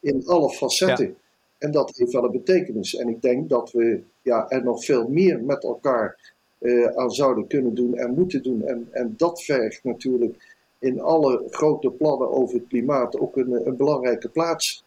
in 0.00 0.22
alle 0.26 0.50
facetten. 0.50 1.16
En 1.58 1.70
dat 1.70 1.96
heeft 1.96 2.12
wel 2.12 2.24
een 2.24 2.30
betekenis. 2.30 2.94
En 2.94 3.08
ik 3.08 3.22
denk 3.22 3.48
dat 3.48 3.72
we 3.72 4.02
ja, 4.22 4.48
er 4.48 4.64
nog 4.64 4.84
veel 4.84 5.08
meer 5.08 5.42
met 5.42 5.64
elkaar 5.64 6.34
uh, 6.58 6.86
aan 6.86 7.10
zouden 7.10 7.46
kunnen 7.46 7.74
doen 7.74 7.96
en 7.96 8.14
moeten 8.14 8.42
doen. 8.42 8.66
En, 8.66 8.88
en 8.90 9.14
dat 9.16 9.42
vergt 9.42 9.84
natuurlijk 9.84 10.56
in 10.78 11.00
alle 11.00 11.42
grote 11.50 11.90
plannen 11.90 12.30
over 12.30 12.54
het 12.54 12.68
klimaat 12.68 13.18
ook 13.18 13.36
een, 13.36 13.66
een 13.66 13.76
belangrijke 13.76 14.28
plaats. 14.28 14.84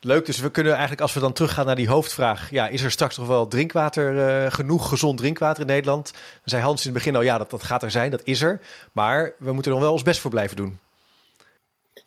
Leuk, 0.00 0.26
dus 0.26 0.40
we 0.40 0.50
kunnen 0.50 0.72
eigenlijk 0.72 1.02
als 1.02 1.14
we 1.14 1.20
dan 1.20 1.32
teruggaan 1.32 1.66
naar 1.66 1.76
die 1.76 1.88
hoofdvraag. 1.88 2.50
Ja, 2.50 2.68
is 2.68 2.82
er 2.82 2.90
straks 2.90 3.18
nog 3.18 3.26
wel 3.26 3.46
drinkwater, 3.46 4.14
uh, 4.14 4.50
genoeg 4.50 4.88
gezond 4.88 5.18
drinkwater 5.18 5.60
in 5.60 5.66
Nederland? 5.66 6.12
Dan 6.12 6.22
zei 6.44 6.62
Hans 6.62 6.86
in 6.86 6.92
het 6.92 6.98
begin 6.98 7.16
al, 7.16 7.22
ja, 7.22 7.38
dat, 7.38 7.50
dat 7.50 7.62
gaat 7.62 7.82
er 7.82 7.90
zijn, 7.90 8.10
dat 8.10 8.24
is 8.24 8.42
er. 8.42 8.60
Maar 8.92 9.34
we 9.38 9.52
moeten 9.52 9.64
er 9.64 9.76
nog 9.76 9.86
wel 9.86 9.92
ons 9.92 10.02
best 10.02 10.20
voor 10.20 10.30
blijven 10.30 10.56
doen. 10.56 10.78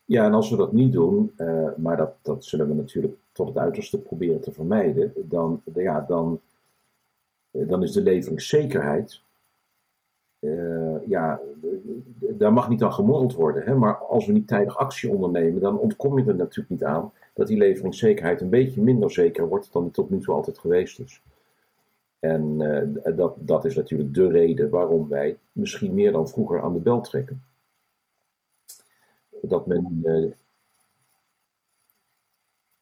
Ja, 0.06 0.26
en 0.26 0.34
als 0.34 0.50
we 0.50 0.56
dat 0.56 0.74
niet 0.74 0.94
doen, 0.94 1.32
uh, 1.38 1.68
maar 1.78 1.98
dat, 1.98 2.12
dat 2.22 2.46
zullen 2.46 2.68
we 2.68 2.74
natuurlijk 2.74 3.14
tot 3.38 3.48
het 3.48 3.58
uiterste 3.58 4.00
proberen 4.00 4.42
te 4.42 4.52
vermijden, 4.52 5.14
dan, 5.16 5.62
ja, 5.74 6.02
dan, 6.02 6.42
uh, 7.52 7.70
dan 7.70 7.84
is 7.84 7.92
de 7.92 8.02
leveringszekerheid, 8.02 9.22
uh, 10.40 11.08
ja, 11.08 11.40
daar 12.20 12.54
mag 12.54 12.70
niet 12.70 12.84
aan 12.84 12.94
gemorreld 12.94 13.34
worden. 13.34 13.64
Hè? 13.64 13.76
Maar 13.76 13.96
als 13.96 14.26
we 14.26 14.32
niet 14.32 14.48
tijdig 14.48 14.78
actie 14.78 15.10
ondernemen, 15.10 15.62
dan 15.62 15.80
ontkom 15.80 16.20
je 16.20 16.26
er 16.26 16.36
natuurlijk 16.36 16.70
niet 16.70 16.84
aan 16.84 17.12
dat 17.34 17.48
die 17.48 17.58
leveringszekerheid 17.58 18.42
een 18.42 18.50
beetje 18.50 18.82
minder 18.82 19.12
zeker 19.12 19.48
wordt 19.48 19.74
dan 19.74 19.84
die 19.84 19.92
tot 19.92 20.10
nu 20.10 20.20
toe 20.20 20.34
altijd 20.34 20.58
geweest 20.58 21.00
is. 21.00 21.22
En 22.20 22.58
dat, 23.16 23.36
dat 23.40 23.66
is 23.66 23.76
natuurlijk 23.76 24.14
de 24.14 24.28
reden 24.28 24.70
waarom 24.70 25.08
wij 25.08 25.38
misschien 25.52 25.94
meer 25.94 26.12
dan 26.12 26.28
vroeger 26.28 26.62
aan 26.62 26.74
de 26.74 26.80
bel 26.80 27.02
trekken 27.02 27.42
dat 29.42 29.66
men, 29.68 30.04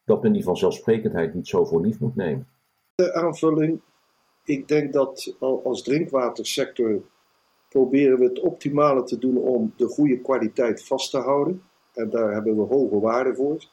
dat 0.06 0.22
men 0.22 0.32
die 0.32 0.44
vanzelfsprekendheid 0.44 1.34
niet 1.34 1.48
zo 1.48 1.66
voor 1.66 1.82
lief 1.82 2.00
moet 2.00 2.16
nemen. 2.16 2.48
De 2.96 3.14
aanvulling, 3.14 3.82
ik 4.44 4.68
denk 4.68 4.94
dat 4.94 5.36
als 5.40 5.84
drinkwatersector 5.84 7.02
proberen 7.70 8.20
we 8.20 8.26
het 8.26 8.40
optimale 8.40 9.04
te 9.04 9.18
doen 9.18 9.38
om 9.38 9.74
de 9.78 9.88
goede 9.88 10.20
kwaliteit 10.20 10.86
vast 10.86 11.12
te 11.12 11.18
houden. 11.18 11.62
En 11.94 12.10
daar 12.10 12.34
hebben 12.34 12.56
we 12.56 12.74
hoge 12.76 13.00
waarden 13.00 13.36
voor. 13.36 13.64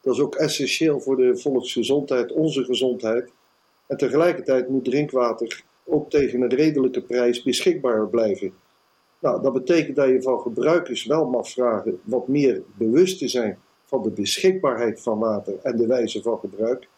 Dat 0.00 0.14
is 0.14 0.20
ook 0.20 0.34
essentieel 0.34 1.00
voor 1.00 1.16
de 1.16 1.36
volksgezondheid, 1.36 2.32
onze 2.32 2.64
gezondheid. 2.64 3.32
En 3.86 3.96
tegelijkertijd 3.96 4.68
moet 4.68 4.84
drinkwater 4.84 5.64
ook 5.84 6.10
tegen 6.10 6.40
een 6.40 6.54
redelijke 6.54 7.02
prijs 7.02 7.42
beschikbaar 7.42 8.08
blijven. 8.08 8.52
Nou, 9.18 9.42
dat 9.42 9.52
betekent 9.52 9.96
dat 9.96 10.08
je 10.08 10.22
van 10.22 10.40
gebruikers 10.40 11.04
wel 11.04 11.26
mag 11.26 11.48
vragen 11.48 12.00
wat 12.04 12.28
meer 12.28 12.62
bewust 12.76 13.18
te 13.18 13.28
zijn 13.28 13.58
van 13.92 14.02
de 14.02 14.10
beschikbaarheid 14.10 15.00
van 15.00 15.18
water 15.18 15.58
en 15.62 15.76
de 15.76 15.86
wijze 15.86 16.22
van 16.22 16.38
gebruik. 16.38 16.88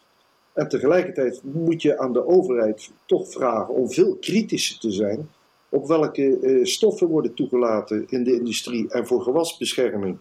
En 0.53 0.67
tegelijkertijd 0.67 1.41
moet 1.43 1.81
je 1.81 1.97
aan 1.97 2.13
de 2.13 2.27
overheid 2.27 2.91
toch 3.05 3.31
vragen 3.31 3.73
om 3.73 3.91
veel 3.91 4.15
kritischer 4.15 4.79
te 4.79 4.91
zijn 4.91 5.29
op 5.69 5.87
welke 5.87 6.39
uh, 6.41 6.65
stoffen 6.65 7.07
worden 7.07 7.33
toegelaten 7.33 8.05
in 8.07 8.23
de 8.23 8.33
industrie 8.33 8.89
en 8.89 9.07
voor 9.07 9.21
gewasbescherming. 9.21 10.17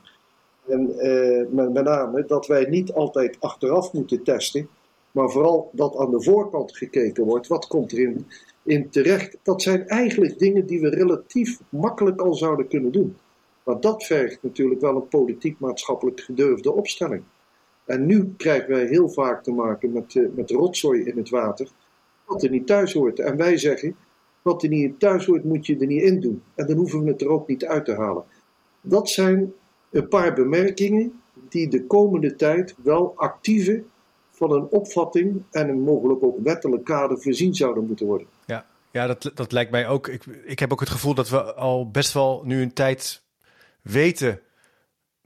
En 0.67 0.95
uh, 0.97 1.47
met, 1.51 1.73
met 1.73 1.85
name 1.85 2.25
dat 2.27 2.47
wij 2.47 2.65
niet 2.65 2.93
altijd 2.93 3.37
achteraf 3.41 3.93
moeten 3.93 4.23
testen, 4.23 4.69
maar 5.11 5.31
vooral 5.31 5.71
dat 5.73 5.97
aan 5.97 6.11
de 6.11 6.23
voorkant 6.23 6.77
gekeken 6.77 7.25
wordt. 7.25 7.47
Wat 7.47 7.67
komt 7.67 7.93
erin 7.93 8.27
in 8.63 8.91
terecht. 8.91 9.37
Dat 9.43 9.63
zijn 9.63 9.89
eigenlijk 9.89 10.39
dingen 10.39 10.67
die 10.67 10.81
we 10.81 10.89
relatief 10.89 11.61
makkelijk 11.69 12.21
al 12.21 12.35
zouden 12.35 12.69
kunnen 12.69 12.93
doen. 12.93 13.17
Maar 13.64 13.81
dat 13.81 14.05
vergt 14.05 14.42
natuurlijk 14.42 14.81
wel 14.81 14.96
een 14.96 15.09
politiek-maatschappelijk 15.09 16.20
gedurfde 16.20 16.72
opstelling. 16.72 17.22
En 17.85 18.07
nu 18.07 18.35
krijgen 18.37 18.70
wij 18.70 18.87
heel 18.87 19.09
vaak 19.09 19.42
te 19.42 19.53
maken 19.53 19.92
met, 19.92 20.14
uh, 20.14 20.29
met 20.35 20.50
rotzooi 20.50 21.03
in 21.03 21.16
het 21.16 21.29
water, 21.29 21.68
wat 22.24 22.42
er 22.42 22.50
niet 22.50 22.66
thuis 22.66 22.92
hoort. 22.92 23.18
En 23.18 23.37
wij 23.37 23.57
zeggen, 23.57 23.96
wat 24.42 24.62
er 24.62 24.68
niet 24.68 25.00
thuis 25.00 25.27
hoort, 25.27 25.44
moet 25.44 25.66
je 25.66 25.77
er 25.79 25.87
niet 25.87 26.03
in 26.03 26.20
doen. 26.20 26.42
En 26.55 26.66
dan 26.66 26.77
hoeven 26.77 27.05
we 27.05 27.11
het 27.11 27.20
er 27.20 27.29
ook 27.29 27.48
niet 27.48 27.64
uit 27.64 27.85
te 27.85 27.94
halen. 27.94 28.24
Dat 28.81 29.11
zijn 29.11 29.53
een 29.90 30.09
paar 30.09 30.35
bemerkingen 30.35 31.20
die 31.48 31.68
de 31.68 31.87
komende 31.87 32.37
tijd 32.37 32.74
wel 32.83 33.12
actieve 33.16 33.83
van 34.31 34.53
een 34.53 34.66
opvatting 34.70 35.42
en 35.50 35.68
een 35.68 35.81
mogelijk 35.81 36.22
ook 36.22 36.38
wettelijk 36.42 36.85
kader 36.85 37.20
voorzien 37.20 37.55
zouden 37.55 37.87
moeten 37.87 38.07
worden. 38.07 38.27
Ja, 38.46 38.66
ja 38.90 39.07
dat, 39.07 39.31
dat 39.35 39.53
lijkt 39.53 39.70
mij 39.70 39.88
ook. 39.88 40.09
Ik, 40.09 40.24
ik 40.44 40.59
heb 40.59 40.72
ook 40.72 40.81
het 40.81 40.90
gevoel 40.90 41.14
dat 41.14 41.29
we 41.29 41.55
al 41.55 41.90
best 41.90 42.12
wel 42.12 42.42
nu 42.44 42.62
een 42.62 42.72
tijd 42.72 43.24
weten 43.85 44.40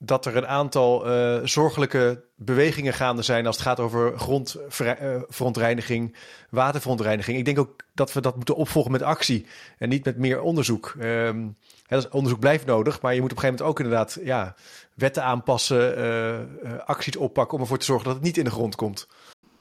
dat 0.01 0.27
er 0.27 0.37
een 0.37 0.47
aantal 0.47 1.07
uh, 1.07 1.45
zorgelijke 1.45 2.25
bewegingen 2.35 2.93
gaande 2.93 3.23
zijn 3.23 3.47
als 3.47 3.57
het 3.57 3.65
gaat 3.65 3.81
over 3.81 4.19
grondverontreiniging, 4.19 6.11
uh, 6.11 6.17
waterverontreiniging. 6.51 7.39
Ik 7.39 7.45
denk 7.45 7.59
ook 7.59 7.77
dat 7.95 8.13
we 8.13 8.21
dat 8.21 8.37
moeten 8.37 8.55
opvolgen 8.55 8.93
met 8.93 9.03
actie 9.03 9.47
en 9.79 9.89
niet 9.89 10.05
met 10.05 10.19
meer 10.19 10.41
onderzoek. 10.41 10.95
Um, 11.01 11.57
hè, 11.87 11.99
onderzoek 12.11 12.41
blijft 12.41 12.67
nodig, 12.67 13.01
maar 13.01 13.15
je 13.15 13.21
moet 13.21 13.31
op 13.33 13.37
een 13.37 13.43
gegeven 13.43 13.65
moment 13.65 13.79
ook 13.79 13.85
inderdaad 13.85 14.19
ja, 14.23 14.55
wetten 14.95 15.23
aanpassen, 15.23 15.99
uh, 15.99 16.39
acties 16.85 17.17
oppakken 17.17 17.55
om 17.55 17.61
ervoor 17.61 17.79
te 17.79 17.85
zorgen 17.85 18.07
dat 18.07 18.15
het 18.15 18.25
niet 18.25 18.37
in 18.37 18.45
de 18.45 18.51
grond 18.51 18.75
komt. 18.75 19.09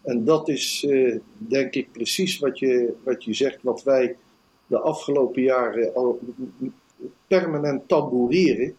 En 0.03 0.25
dat 0.25 0.49
is 0.49 0.87
denk 1.37 1.73
ik 1.73 1.91
precies 1.91 2.39
wat 2.39 2.59
je, 2.59 2.93
wat 3.03 3.23
je 3.23 3.33
zegt, 3.33 3.57
wat 3.61 3.83
wij 3.83 4.15
de 4.67 4.79
afgelopen 4.79 5.41
jaren 5.41 5.93
al 5.93 6.19
permanent 7.27 7.87
tamboureren. 7.87 8.75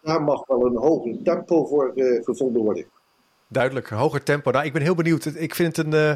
Daar 0.00 0.22
mag 0.22 0.46
wel 0.46 0.66
een 0.66 0.76
hoger 0.76 1.22
tempo 1.22 1.64
voor 1.64 1.92
uh, 1.94 2.24
gevonden 2.24 2.62
worden. 2.62 2.84
duidelijk. 3.48 3.88
Hoger 3.88 4.22
tempo. 4.22 4.50
Nou, 4.50 4.64
ik 4.64 4.72
ben 4.72 4.82
heel 4.82 4.94
benieuwd. 4.94 5.24
Ik 5.24 5.54
vind 5.54 5.76
het 5.76 5.86
een, 5.86 5.92
uh, 5.92 6.14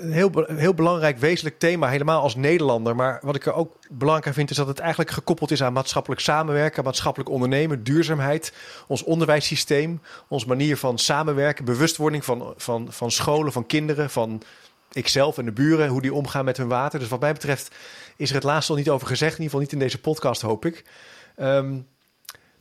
een 0.00 0.12
heel, 0.12 0.30
heel 0.46 0.74
belangrijk, 0.74 1.18
wezenlijk 1.18 1.58
thema. 1.58 1.88
Helemaal 1.88 2.22
als 2.22 2.34
Nederlander. 2.34 2.96
Maar 2.96 3.20
wat 3.22 3.34
ik 3.34 3.46
er 3.46 3.54
ook 3.54 3.76
belangrijk 3.90 4.34
vind, 4.34 4.50
is 4.50 4.56
dat 4.56 4.66
het 4.66 4.78
eigenlijk 4.78 5.10
gekoppeld 5.10 5.50
is 5.50 5.62
aan 5.62 5.72
maatschappelijk 5.72 6.20
samenwerken, 6.20 6.84
maatschappelijk 6.84 7.30
ondernemen, 7.30 7.82
duurzaamheid, 7.82 8.52
ons 8.88 9.02
onderwijssysteem, 9.02 10.00
onze 10.28 10.46
manier 10.46 10.76
van 10.76 10.98
samenwerken, 10.98 11.64
bewustwording 11.64 12.24
van, 12.24 12.54
van, 12.56 12.92
van 12.92 13.10
scholen, 13.10 13.52
van 13.52 13.66
kinderen, 13.66 14.10
van 14.10 14.42
ikzelf 14.92 15.38
en 15.38 15.44
de 15.44 15.52
buren, 15.52 15.88
hoe 15.88 16.02
die 16.02 16.14
omgaan 16.14 16.44
met 16.44 16.56
hun 16.56 16.68
water. 16.68 16.98
Dus 16.98 17.08
wat 17.08 17.20
mij 17.20 17.32
betreft 17.32 17.74
is 18.16 18.28
er 18.28 18.34
het 18.34 18.44
laatste 18.44 18.72
al 18.72 18.78
niet 18.78 18.90
over 18.90 19.06
gezegd. 19.06 19.38
In 19.38 19.42
ieder 19.42 19.44
geval 19.44 19.60
niet 19.60 19.72
in 19.72 19.78
deze 19.78 20.00
podcast, 20.00 20.42
hoop 20.42 20.64
ik. 20.64 20.84
Um, 21.36 21.86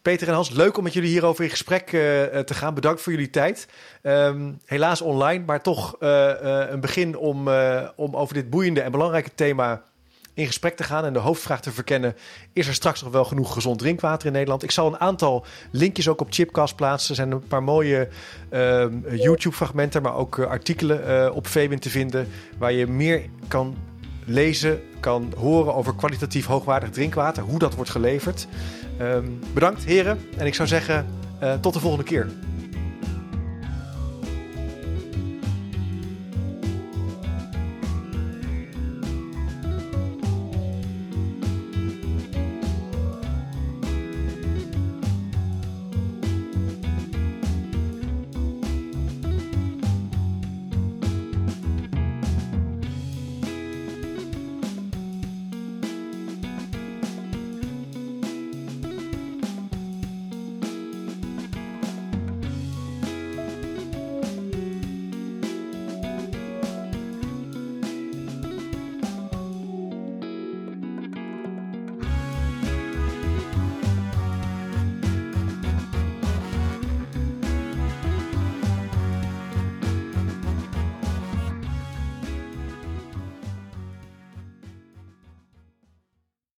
Peter 0.02 0.28
en 0.28 0.34
Hans, 0.34 0.50
leuk 0.50 0.78
om 0.78 0.84
met 0.84 0.94
jullie 0.94 1.10
hierover 1.10 1.44
in 1.44 1.50
gesprek 1.50 1.92
uh, 1.92 2.02
te 2.40 2.54
gaan. 2.54 2.74
Bedankt 2.74 3.02
voor 3.02 3.12
jullie 3.12 3.30
tijd. 3.30 3.68
Um, 4.04 4.60
helaas 4.66 5.02
online, 5.02 5.44
maar 5.46 5.62
toch 5.62 5.96
uh, 6.00 6.32
een 6.70 6.80
begin 6.80 7.18
om, 7.18 7.50
om 7.96 8.16
over 8.16 8.34
dit 8.34 8.50
boeiende 8.50 8.82
en 8.82 8.92
belangrijke 8.92 9.32
thema 9.36 9.84
in 10.34 10.46
gesprek 10.46 10.76
te 10.76 10.84
gaan 10.84 11.06
en 11.06 11.14
de 11.14 11.20
hoofdvraag 11.20 11.62
te 11.62 11.72
verkennen: 11.72 12.16
is 12.54 12.68
er 12.68 12.74
straks 12.74 13.02
nog 13.02 13.12
wel 13.12 13.26
genoeg 13.26 13.54
gezond 13.54 13.80
drinkwater 13.80 14.28
in 14.28 14.34
Nederland? 14.34 14.64
Ik 14.64 14.72
zal 14.72 14.88
een 14.88 15.00
aantal 15.00 15.46
linkjes 15.72 16.08
ook 16.08 16.22
op 16.22 16.34
Chipcast 16.34 16.76
plaatsen. 16.76 17.10
Er 17.10 17.16
zijn 17.16 17.32
een 17.32 17.48
paar 17.48 17.64
mooie 17.64 18.08
uh, 18.52 18.86
YouTube-fragmenten, 19.12 20.02
maar 20.02 20.16
ook 20.16 20.40
artikelen 20.40 21.34
op 21.34 21.48
Vebin 21.48 21.80
te 21.80 21.90
vinden 21.90 22.28
waar 22.58 22.72
je 22.72 22.88
meer 22.88 23.22
kan 23.48 23.78
lezen, 24.26 24.82
kan 25.00 25.34
horen 25.38 25.76
over 25.76 25.96
kwalitatief 25.96 26.46
hoogwaardig 26.46 26.90
drinkwater, 26.90 27.44
hoe 27.44 27.60
dat 27.60 27.76
wordt 27.76 27.92
geleverd. 27.92 28.48
Um, 29.02 29.40
bedankt 29.54 29.84
heren 29.84 30.20
en 30.38 30.46
ik 30.46 30.56
zou 30.56 30.68
zeggen 30.68 31.06
uh, 31.44 31.54
tot 31.54 31.74
de 31.74 31.80
volgende 31.80 32.06
keer. 32.06 32.28